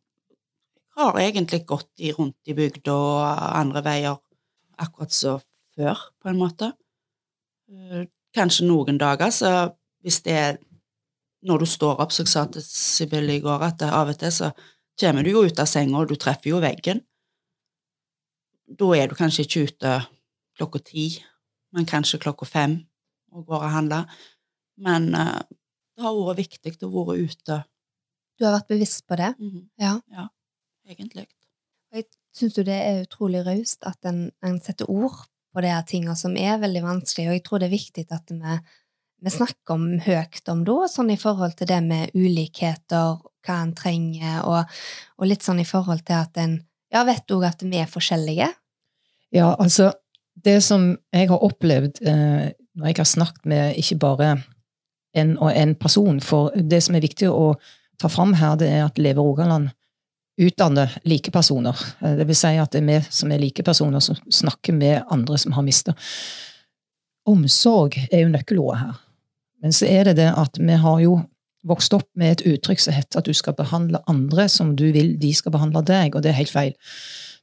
jeg 0.96 1.04
har 1.04 1.12
egentlig 1.20 1.66
gått 1.66 1.90
i 2.00 2.10
rundt 2.12 2.34
i 2.46 2.52
bygda 2.54 2.92
og 2.92 3.56
andre 3.60 3.82
veier 3.84 4.16
akkurat 4.78 5.12
så 5.12 5.40
før, 5.76 5.94
på 6.22 6.28
en 6.28 6.36
måte. 6.38 6.72
Eh, 7.70 8.06
Kanskje 8.34 8.66
noen 8.66 8.98
dager, 8.98 9.30
så 9.30 9.72
hvis 10.04 10.20
det 10.22 10.32
er 10.32 10.56
når 11.44 11.58
du 11.60 11.66
står 11.66 12.00
opp, 12.00 12.12
som 12.12 12.24
jeg 12.24 12.28
sa 12.32 12.44
til 12.46 12.62
Sibylle 12.62 13.36
i 13.36 13.40
går, 13.40 13.62
at 13.62 13.82
av 13.82 14.08
og 14.08 14.18
til 14.18 14.28
så 14.30 14.50
kommer 15.00 15.24
du 15.24 15.32
jo 15.32 15.44
ut 15.46 15.60
av 15.62 15.68
senga, 15.70 16.00
og 16.00 16.10
du 16.10 16.16
treffer 16.20 16.52
jo 16.52 16.62
veggen. 16.62 17.02
Da 18.68 18.88
er 18.96 19.08
du 19.08 19.16
kanskje 19.16 19.46
ikke 19.46 19.64
ute 19.68 19.94
klokka 20.58 20.82
ti, 20.84 21.06
men 21.72 21.86
kanskje 21.88 22.20
klokka 22.22 22.48
fem 22.48 22.80
og 23.32 23.46
går 23.48 23.64
og 23.64 23.72
handler. 23.72 24.20
Men 24.78 25.10
uh, 25.14 25.40
det 25.96 26.04
har 26.04 26.18
vært 26.18 26.42
viktig 26.42 26.76
å 26.86 26.92
være 26.92 27.18
ute. 27.24 27.62
du 28.38 28.44
har 28.46 28.54
vært 28.54 28.70
bevisst 28.70 29.06
på 29.06 29.16
det. 29.18 29.34
Mhm. 29.38 29.68
Ja. 29.78 30.28
egentlig. 30.86 31.26
Syns 32.38 32.58
jo 32.58 32.62
det 32.62 32.76
er 32.76 33.02
utrolig 33.02 33.40
raust 33.46 33.82
at 33.88 34.04
en, 34.06 34.28
en 34.44 34.60
setter 34.62 34.86
ord 34.90 35.24
på 35.54 35.62
de 35.64 35.72
her 35.72 35.82
tinga 35.88 36.14
som 36.14 36.36
er 36.36 36.60
veldig 36.60 36.82
vanskelig, 36.84 37.28
og 37.28 37.34
jeg 37.34 37.44
tror 37.46 37.58
det 37.58 37.66
er 37.66 37.74
viktig 37.74 38.04
at 38.14 38.30
vi, 38.30 38.58
vi 39.20 39.30
snakker 39.30 39.74
om 39.74 39.86
høyt 40.04 40.48
om 40.52 40.62
da, 40.66 40.76
sånn 40.90 41.10
i 41.10 41.18
forhold 41.18 41.56
til 41.58 41.70
det 41.70 41.80
med 41.84 42.14
ulikheter, 42.14 43.18
hva 43.46 43.56
en 43.62 43.74
trenger, 43.76 44.42
og, 44.46 44.78
og 45.18 45.30
litt 45.30 45.46
sånn 45.46 45.62
i 45.62 45.66
forhold 45.66 46.04
til 46.06 46.18
at 46.20 46.38
en 46.38 46.58
ja, 46.94 47.02
vet 47.04 47.34
òg 47.34 47.48
at 47.48 47.64
vi 47.64 47.80
er 47.80 47.90
forskjellige. 47.90 48.52
Ja, 49.34 49.54
altså 49.58 49.92
Det 50.38 50.60
som 50.62 50.92
jeg 51.10 51.26
har 51.28 51.42
opplevd 51.42 51.98
eh, 52.06 52.52
når 52.78 52.86
jeg 52.86 52.96
har 53.00 53.08
snakket 53.10 53.48
med 53.50 53.78
ikke 53.80 53.96
bare 53.98 54.28
en 55.18 55.32
og 55.42 55.50
en 55.50 55.74
person, 55.74 56.20
for 56.22 56.54
det 56.54 56.78
som 56.84 56.94
er 56.94 57.02
viktig 57.02 57.26
å 57.26 57.56
ta 57.98 58.06
fram 58.08 58.36
her, 58.38 58.54
det 58.60 58.68
er 58.70 58.84
at 58.84 59.00
Leve 59.02 59.24
Rogaland 59.24 59.72
utdanner 60.38 60.94
like 61.02 61.32
personer. 61.34 61.74
det 62.00 62.28
vil 62.28 62.38
si 62.38 62.54
at 62.54 62.70
det 62.70 62.84
er 62.84 62.86
vi 62.86 63.00
som 63.10 63.32
er 63.34 63.42
like 63.42 63.62
personer, 63.66 64.00
som 64.00 64.14
snakker 64.30 64.72
med 64.72 65.02
andre 65.10 65.38
som 65.38 65.52
har 65.52 65.66
mista. 65.66 65.96
Omsorg 67.26 67.98
er 68.12 68.22
jo 68.22 68.30
nøkkelordet 68.30 68.78
her. 68.84 69.00
Men 69.62 69.74
så 69.74 69.88
er 69.90 70.08
det 70.08 70.18
det 70.20 70.30
at 70.38 70.58
vi 70.60 70.78
har 70.78 71.00
jo 71.02 71.20
vokst 71.68 71.94
opp 71.96 72.06
med 72.18 72.36
et 72.36 72.44
uttrykk 72.54 72.82
som 72.82 72.94
heter 72.94 73.20
at 73.20 73.28
du 73.28 73.34
skal 73.36 73.56
behandle 73.58 74.00
andre 74.10 74.46
som 74.52 74.76
du 74.78 74.86
vil 74.94 75.16
de 75.20 75.32
skal 75.34 75.52
behandle 75.54 75.82
deg, 75.86 76.14
og 76.14 76.22
det 76.22 76.32
er 76.32 76.38
helt 76.38 76.54
feil. 76.54 76.76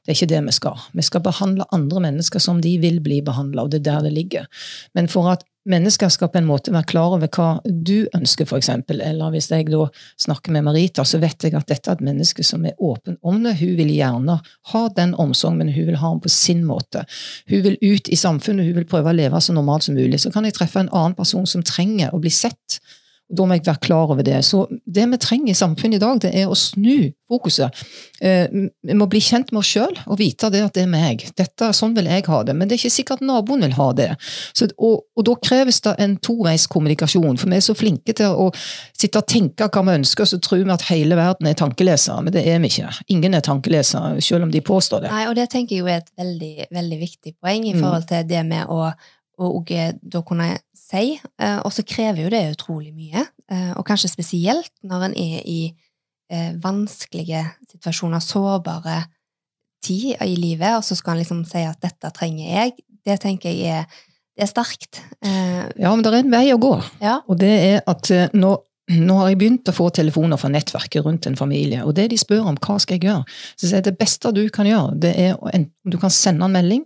Det 0.06 0.12
er 0.12 0.18
ikke 0.18 0.30
det 0.30 0.40
vi 0.46 0.54
skal. 0.54 0.86
Vi 0.94 1.04
skal 1.04 1.24
behandle 1.24 1.66
andre 1.74 2.02
mennesker 2.04 2.42
som 2.42 2.62
de 2.62 2.76
vil 2.82 3.00
bli 3.04 3.20
behandla, 3.26 3.66
og 3.66 3.74
det 3.74 3.82
er 3.82 3.88
der 3.90 4.06
det 4.06 4.14
ligger. 4.14 4.46
Men 4.94 5.10
for 5.12 5.28
at 5.32 5.44
mennesker 5.70 6.10
skal 6.12 6.30
på 6.32 6.40
en 6.40 6.48
måte 6.48 6.72
være 6.74 6.88
klar 6.90 7.14
over 7.16 7.30
hva 7.32 7.48
du 7.66 8.06
ønsker, 8.16 8.46
f.eks., 8.46 8.70
eller 8.92 9.32
hvis 9.34 9.50
jeg 9.50 9.68
da 9.70 9.86
snakker 10.22 10.54
med 10.54 10.66
Marita, 10.66 11.04
så 11.04 11.20
vet 11.22 11.46
jeg 11.46 11.56
at 11.58 11.68
dette 11.70 11.90
er 11.90 11.98
et 11.98 12.04
menneske 12.06 12.44
som 12.46 12.66
er 12.66 12.78
åpen 12.78 13.18
om 13.26 13.42
det. 13.44 13.56
Hun 13.60 13.74
vil 13.80 13.92
gjerne 13.94 14.38
ha 14.72 14.82
den 14.96 15.14
omsorgen, 15.14 15.60
men 15.62 15.72
hun 15.74 15.90
vil 15.90 16.00
ha 16.02 16.12
den 16.14 16.22
på 16.24 16.32
sin 16.32 16.64
måte. 16.66 17.06
Hun 17.50 17.64
vil 17.66 17.80
ut 17.82 18.08
i 18.08 18.18
samfunnet, 18.20 18.68
hun 18.68 18.80
vil 18.80 18.88
prøve 18.88 19.12
å 19.12 19.16
leve 19.16 19.40
så 19.42 19.56
normalt 19.56 19.88
som 19.88 19.98
mulig. 19.98 20.20
Så 20.22 20.32
kan 20.34 20.46
jeg 20.46 20.56
treffe 20.56 20.82
en 20.82 20.92
annen 20.92 21.18
person 21.18 21.46
som 21.48 21.64
trenger 21.66 22.14
å 22.14 22.22
bli 22.22 22.32
sett 22.32 22.80
da 23.26 23.42
må 23.46 23.56
jeg 23.56 23.64
være 23.66 23.82
klar 23.82 24.10
over 24.12 24.22
det. 24.22 24.38
Så 24.46 24.64
det 24.70 25.04
vi 25.10 25.18
trenger 25.18 25.50
i 25.50 25.58
samfunnet 25.58 25.98
i 25.98 26.02
dag, 26.02 26.18
det 26.22 26.30
er 26.38 26.50
å 26.50 26.58
snu 26.58 27.10
fokuset. 27.26 27.74
Eh, 28.22 28.46
vi 28.86 28.94
må 28.94 29.08
bli 29.10 29.18
kjent 29.24 29.50
med 29.50 29.64
oss 29.64 29.72
sjøl 29.74 29.96
og 30.04 30.20
vite 30.20 30.50
det 30.54 30.62
at 30.62 30.76
det 30.76 30.84
er 30.84 30.92
meg. 30.92 31.24
Dette, 31.38 31.72
sånn 31.74 31.96
vil 31.96 32.06
jeg 32.06 32.26
ha 32.30 32.42
det. 32.46 32.54
Men 32.54 32.70
det 32.70 32.76
er 32.76 32.82
ikke 32.84 32.94
sikkert 32.94 33.24
naboen 33.26 33.66
vil 33.66 33.74
ha 33.78 33.88
det. 33.98 34.08
Så, 34.54 34.68
og, 34.76 35.08
og, 35.16 35.24
da 35.26 35.34
kreves 35.42 35.82
det 35.82 35.96
en 36.04 36.14
toveiskommunikasjon. 36.22 37.40
For 37.42 37.50
vi 37.50 37.58
er 37.58 37.66
så 37.66 37.74
flinke 37.78 38.14
til 38.16 38.30
å 38.46 38.46
sitte 38.54 39.24
og 39.24 39.28
tenke 39.32 39.66
hva 39.66 39.84
vi 39.88 39.98
ønsker, 39.98 40.30
så 40.30 40.38
tror 40.42 40.62
vi 40.62 40.76
at 40.76 40.86
hele 40.92 41.18
verden 41.18 41.50
er 41.50 41.58
tankelesere. 41.58 42.22
Men 42.28 42.36
det 42.36 42.46
er 42.46 42.62
vi 42.62 42.70
ikke. 42.70 42.94
Ingen 43.16 43.34
er 43.34 43.44
tankelesere, 43.46 44.22
selv 44.22 44.46
om 44.46 44.54
de 44.54 44.62
påstår 44.62 45.02
det. 45.06 45.12
Nei, 45.14 45.26
og 45.26 45.34
det 45.38 45.50
tenker 45.50 45.74
jeg 45.74 45.82
jo 45.82 45.90
er 45.90 46.04
et 46.04 46.14
veldig, 46.14 46.70
veldig 46.78 47.02
viktig 47.02 47.36
poeng 47.42 47.66
i 47.66 47.74
mm. 47.74 47.82
forhold 47.82 48.10
til 48.12 48.26
det 48.30 48.46
med 48.46 48.70
å 48.70 48.86
og 49.36 49.68
da 49.68 50.22
kunne 50.24 50.46
si. 50.86 51.16
Eh, 51.42 51.58
og 51.64 51.72
så 51.74 51.84
krever 51.86 52.24
jo 52.24 52.32
det 52.32 52.42
utrolig 52.54 52.92
mye, 52.94 53.26
eh, 53.50 53.72
og 53.76 53.84
kanskje 53.88 54.12
spesielt 54.12 54.72
når 54.86 55.08
en 55.08 55.16
er 55.18 55.44
i 55.44 55.60
eh, 56.30 56.52
vanskelige 56.62 57.42
situasjoner, 57.72 58.22
sårbare 58.22 59.02
tid 59.84 60.16
i 60.24 60.36
livet, 60.38 60.78
og 60.78 60.84
så 60.86 60.96
skal 60.98 61.16
en 61.16 61.22
liksom 61.22 61.44
si 61.46 61.62
at 61.66 61.80
'dette 61.82 62.10
trenger 62.14 62.46
jeg'. 62.46 62.78
Det 63.06 63.20
tenker 63.22 63.50
jeg 63.50 63.82
er, 63.82 63.84
det 64.36 64.42
er 64.42 64.50
sterkt. 64.50 64.98
Ja, 65.22 65.94
men 65.94 66.02
det 66.02 66.10
er 66.10 66.18
en 66.24 66.32
vei 66.32 66.50
å 66.50 66.58
gå. 66.58 66.72
Ja. 67.00 67.20
Og 67.28 67.38
det 67.38 67.52
er 67.54 67.84
at 67.86 68.10
nå 68.34 68.56
nå 68.86 69.16
har 69.18 69.32
jeg 69.32 69.38
begynt 69.40 69.66
å 69.66 69.74
få 69.74 69.88
telefoner 69.90 70.38
fra 70.38 70.46
nettverket 70.52 71.02
rundt 71.02 71.26
en 71.26 71.38
familie, 71.38 71.82
og 71.82 71.96
det 71.98 72.04
de 72.12 72.18
spør 72.20 72.52
om, 72.52 72.58
hva 72.62 72.76
skal 72.78 73.00
jeg 73.00 73.08
gjøre? 73.08 73.24
Så 73.58 73.70
jeg, 73.72 73.82
Det 73.82 73.98
beste 73.98 74.30
du 74.30 74.48
kan 74.48 74.66
gjøre, 74.66 74.94
det 74.94 75.12
er 75.18 75.34
om 75.34 75.66
du 75.90 75.98
kan 75.98 76.10
sende 76.10 76.46
en 76.46 76.54
melding, 76.54 76.84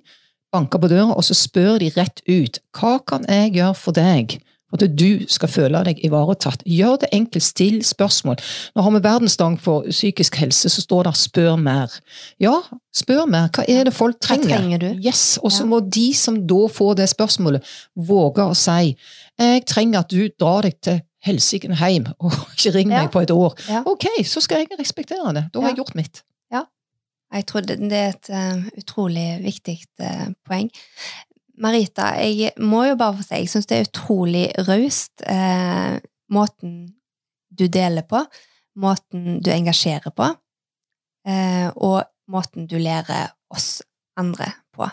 banker 0.53 0.83
på 0.83 0.91
døra, 0.91 1.15
og 1.15 1.25
så 1.25 1.35
spør 1.35 1.79
de 1.83 1.91
rett 1.97 2.23
ut 2.29 2.61
hva 2.77 2.99
kan 3.07 3.27
jeg 3.29 3.55
gjøre 3.59 3.77
for 3.79 3.97
deg 3.97 4.41
for 4.71 4.85
at 4.85 4.95
du 4.95 5.27
skal 5.31 5.51
føle 5.51 5.83
deg 5.87 6.01
ivaretatt. 6.07 6.63
Gjør 6.69 7.01
det 7.03 7.11
enkelt, 7.17 7.45
still 7.45 7.81
spørsmål. 7.85 8.39
Nå 8.77 8.85
har 8.87 8.95
vi 8.95 9.03
verdensdag 9.03 9.59
for 9.63 9.89
psykisk 9.91 10.39
helse, 10.41 10.71
så 10.71 10.85
står 10.85 11.09
det 11.09 11.17
'spør 11.17 11.57
mer'. 11.57 12.01
Ja, 12.41 12.61
spør 12.95 13.27
mer. 13.27 13.49
Hva 13.49 13.65
er 13.69 13.85
det 13.85 13.95
folk 13.95 14.21
trenger? 14.21 14.47
Hva 14.47 14.57
trenger 14.57 14.79
du? 14.79 15.01
Yes, 15.07 15.39
Og 15.43 15.53
så 15.53 15.63
ja. 15.63 15.67
må 15.67 15.81
de 15.81 16.15
som 16.15 16.47
da 16.47 16.67
får 16.69 16.95
det 16.95 17.09
spørsmålet, 17.09 17.63
våge 17.97 18.43
å 18.43 18.55
si 18.55 18.97
'jeg 19.39 19.67
trenger 19.67 19.99
at 19.99 20.11
du 20.11 20.29
drar 20.41 20.63
deg 20.63 20.81
til 20.83 21.01
helsiken 21.25 21.77
hjem, 21.77 22.07
og 22.21 22.33
ikke 22.57 22.75
ring 22.75 22.91
ja. 22.91 23.03
meg 23.03 23.11
på 23.11 23.21
et 23.21 23.31
år'. 23.31 23.55
Ja. 23.69 23.83
Ok, 23.87 24.07
så 24.25 24.41
skal 24.41 24.59
jeg 24.59 24.79
respektere 24.79 25.35
det. 25.35 25.51
Da 25.53 25.61
har 25.61 25.69
jeg 25.69 25.77
gjort 25.77 25.95
mitt. 25.95 26.23
Jeg 27.31 27.47
tror 27.47 27.67
det, 27.67 27.79
er 27.95 28.15
et 28.15 28.31
uh, 28.35 28.69
utrolig 28.81 29.27
viktig 29.45 29.77
uh, 30.03 30.31
poeng. 30.47 30.71
Marita, 31.61 32.15
jeg 32.19 32.55
må 32.59 32.87
jo 32.89 32.97
bare 32.99 33.19
få 33.19 33.27
si, 33.27 33.43
jeg 33.43 33.51
syns 33.53 33.69
det 33.71 33.79
er 33.79 33.89
utrolig 33.89 34.47
raust, 34.67 35.23
uh, 35.29 36.01
måten 36.33 36.79
du 37.51 37.67
deler 37.71 38.07
på, 38.09 38.23
måten 38.81 39.41
du 39.45 39.51
engasjerer 39.53 40.15
på, 40.15 40.29
og 41.27 41.97
måten 42.33 42.69
du 42.71 42.77
lærer 42.81 43.35
oss 43.53 43.83
andre 44.17 44.47
på. 44.73 44.87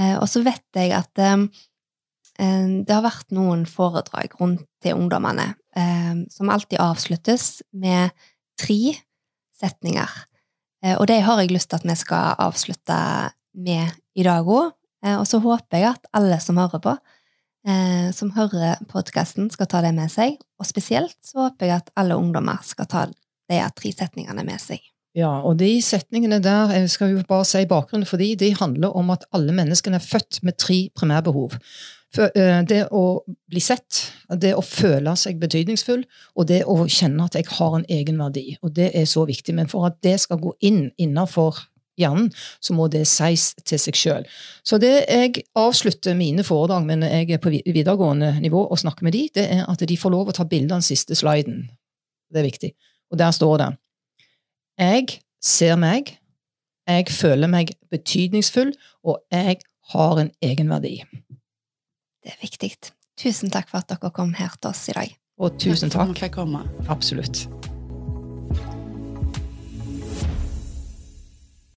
og 0.00 0.24
så 0.26 0.40
vet 0.42 0.64
jeg 0.74 0.90
at 0.96 1.12
det 1.14 2.90
har 2.90 3.04
vært 3.04 3.30
noen 3.36 3.62
foredrag 3.68 4.34
rundt 4.40 4.64
til 4.82 4.96
ungdommene 4.98 5.52
som 6.32 6.50
alltid 6.50 6.80
avsluttes 6.82 7.60
med 7.70 8.10
tre 8.58 8.96
setninger. 9.54 10.10
Eh, 10.84 10.96
og 10.98 11.08
det 11.08 11.22
har 11.24 11.40
jeg 11.40 11.52
lyst 11.54 11.72
til 11.72 11.80
at 11.80 11.88
vi 11.88 11.96
skal 11.98 12.38
avslutte 12.44 13.00
med 13.56 13.94
i 14.14 14.26
dag 14.26 14.46
òg. 14.46 14.72
Eh, 15.04 15.16
og 15.16 15.26
så 15.28 15.40
håper 15.42 15.80
jeg 15.80 15.94
at 15.94 16.08
alle 16.16 16.38
som 16.42 16.60
hører 16.60 16.82
på, 16.84 16.96
eh, 17.68 18.10
som 18.12 18.32
hører 18.36 18.82
podkasten, 18.90 19.50
skal 19.50 19.66
ta 19.70 19.80
det 19.84 19.94
med 19.96 20.12
seg. 20.12 20.36
Og 20.60 20.68
spesielt 20.68 21.16
så 21.24 21.48
håper 21.48 21.70
jeg 21.70 21.76
at 21.82 21.94
alle 21.96 22.16
ungdommer 22.16 22.60
skal 22.62 22.86
ta 22.86 23.06
de 23.08 23.62
tre 23.76 23.92
setningene 23.92 24.44
med 24.44 24.60
seg. 24.60 24.80
Ja, 25.14 25.30
og 25.46 25.60
de 25.60 25.78
setningene 25.84 26.40
der 26.42 26.72
jeg 26.74 26.88
skal 26.90 27.12
jo 27.12 27.20
bare 27.28 27.46
si 27.46 27.62
bakgrunnen 27.70 28.08
for 28.08 28.18
de, 28.18 28.32
de 28.34 28.50
handler 28.58 28.96
om 28.98 29.12
at 29.14 29.28
alle 29.32 29.54
menneskene 29.54 30.00
er 30.00 30.02
født 30.02 30.40
med 30.42 30.58
tre 30.58 30.88
primærbehov. 30.96 31.54
Eh, 32.14 32.62
det 32.68 32.84
å 32.94 33.04
bli 33.50 33.60
sett, 33.62 34.00
det 34.38 34.54
å 34.54 34.62
føle 34.62 35.16
seg 35.18 35.40
betydningsfull, 35.42 36.04
og 36.38 36.48
det 36.50 36.62
å 36.70 36.84
kjenne 36.86 37.26
at 37.26 37.38
jeg 37.38 37.48
har 37.56 37.78
en 37.78 37.86
egenverdi. 37.90 38.56
Og 38.62 38.74
det 38.76 38.92
er 38.94 39.06
så 39.10 39.24
viktig. 39.26 39.54
Men 39.56 39.70
for 39.70 39.88
at 39.88 39.98
det 40.04 40.20
skal 40.22 40.42
gå 40.42 40.54
inn 40.62 40.86
innenfor 40.98 41.58
hjernen, 41.98 42.30
så 42.62 42.74
må 42.74 42.88
det 42.90 43.04
sies 43.10 43.52
til 43.62 43.80
seg 43.80 43.98
sjøl. 43.98 44.26
Så 44.66 44.78
det 44.82 44.92
jeg 45.02 45.44
avslutter 45.58 46.16
mine 46.18 46.46
foredrag 46.46 46.86
med 46.86 47.02
når 47.02 47.14
jeg 47.18 47.36
er 47.36 47.42
på 47.42 47.54
videregående 47.54 48.34
nivå 48.42 48.64
og 48.66 48.80
snakker 48.82 49.06
med 49.06 49.14
de, 49.14 49.28
det 49.34 49.46
er 49.58 49.64
at 49.70 49.82
de 49.82 49.98
får 49.98 50.14
lov 50.14 50.30
å 50.30 50.36
ta 50.36 50.46
bilde 50.48 50.74
av 50.74 50.82
den 50.82 50.86
siste 50.86 51.18
sliden. 51.18 51.68
Det 52.30 52.42
er 52.42 52.50
viktig. 52.50 52.74
Og 53.12 53.18
der 53.20 53.34
står 53.34 53.58
det 53.62 53.70
Jeg 54.78 55.20
ser 55.42 55.76
meg, 55.78 56.16
jeg 56.88 57.06
føler 57.14 57.48
meg 57.48 57.70
betydningsfull, 57.90 58.74
og 59.04 59.22
jeg 59.30 59.62
har 59.92 60.18
en 60.18 60.32
egenverdi. 60.42 60.98
Det 62.24 62.32
er 62.32 62.40
viktig. 62.40 62.72
Tusen 63.20 63.52
takk 63.52 63.68
for 63.70 63.84
at 63.84 63.92
dere 63.92 64.10
kom 64.14 64.32
her 64.38 64.56
til 64.56 64.72
oss 64.72 64.88
i 64.88 64.96
dag. 64.96 65.12
Og 65.38 65.58
tusen 65.60 65.92
takk. 65.92 66.16
takk. 66.16 66.40
Absolutt. 66.88 67.44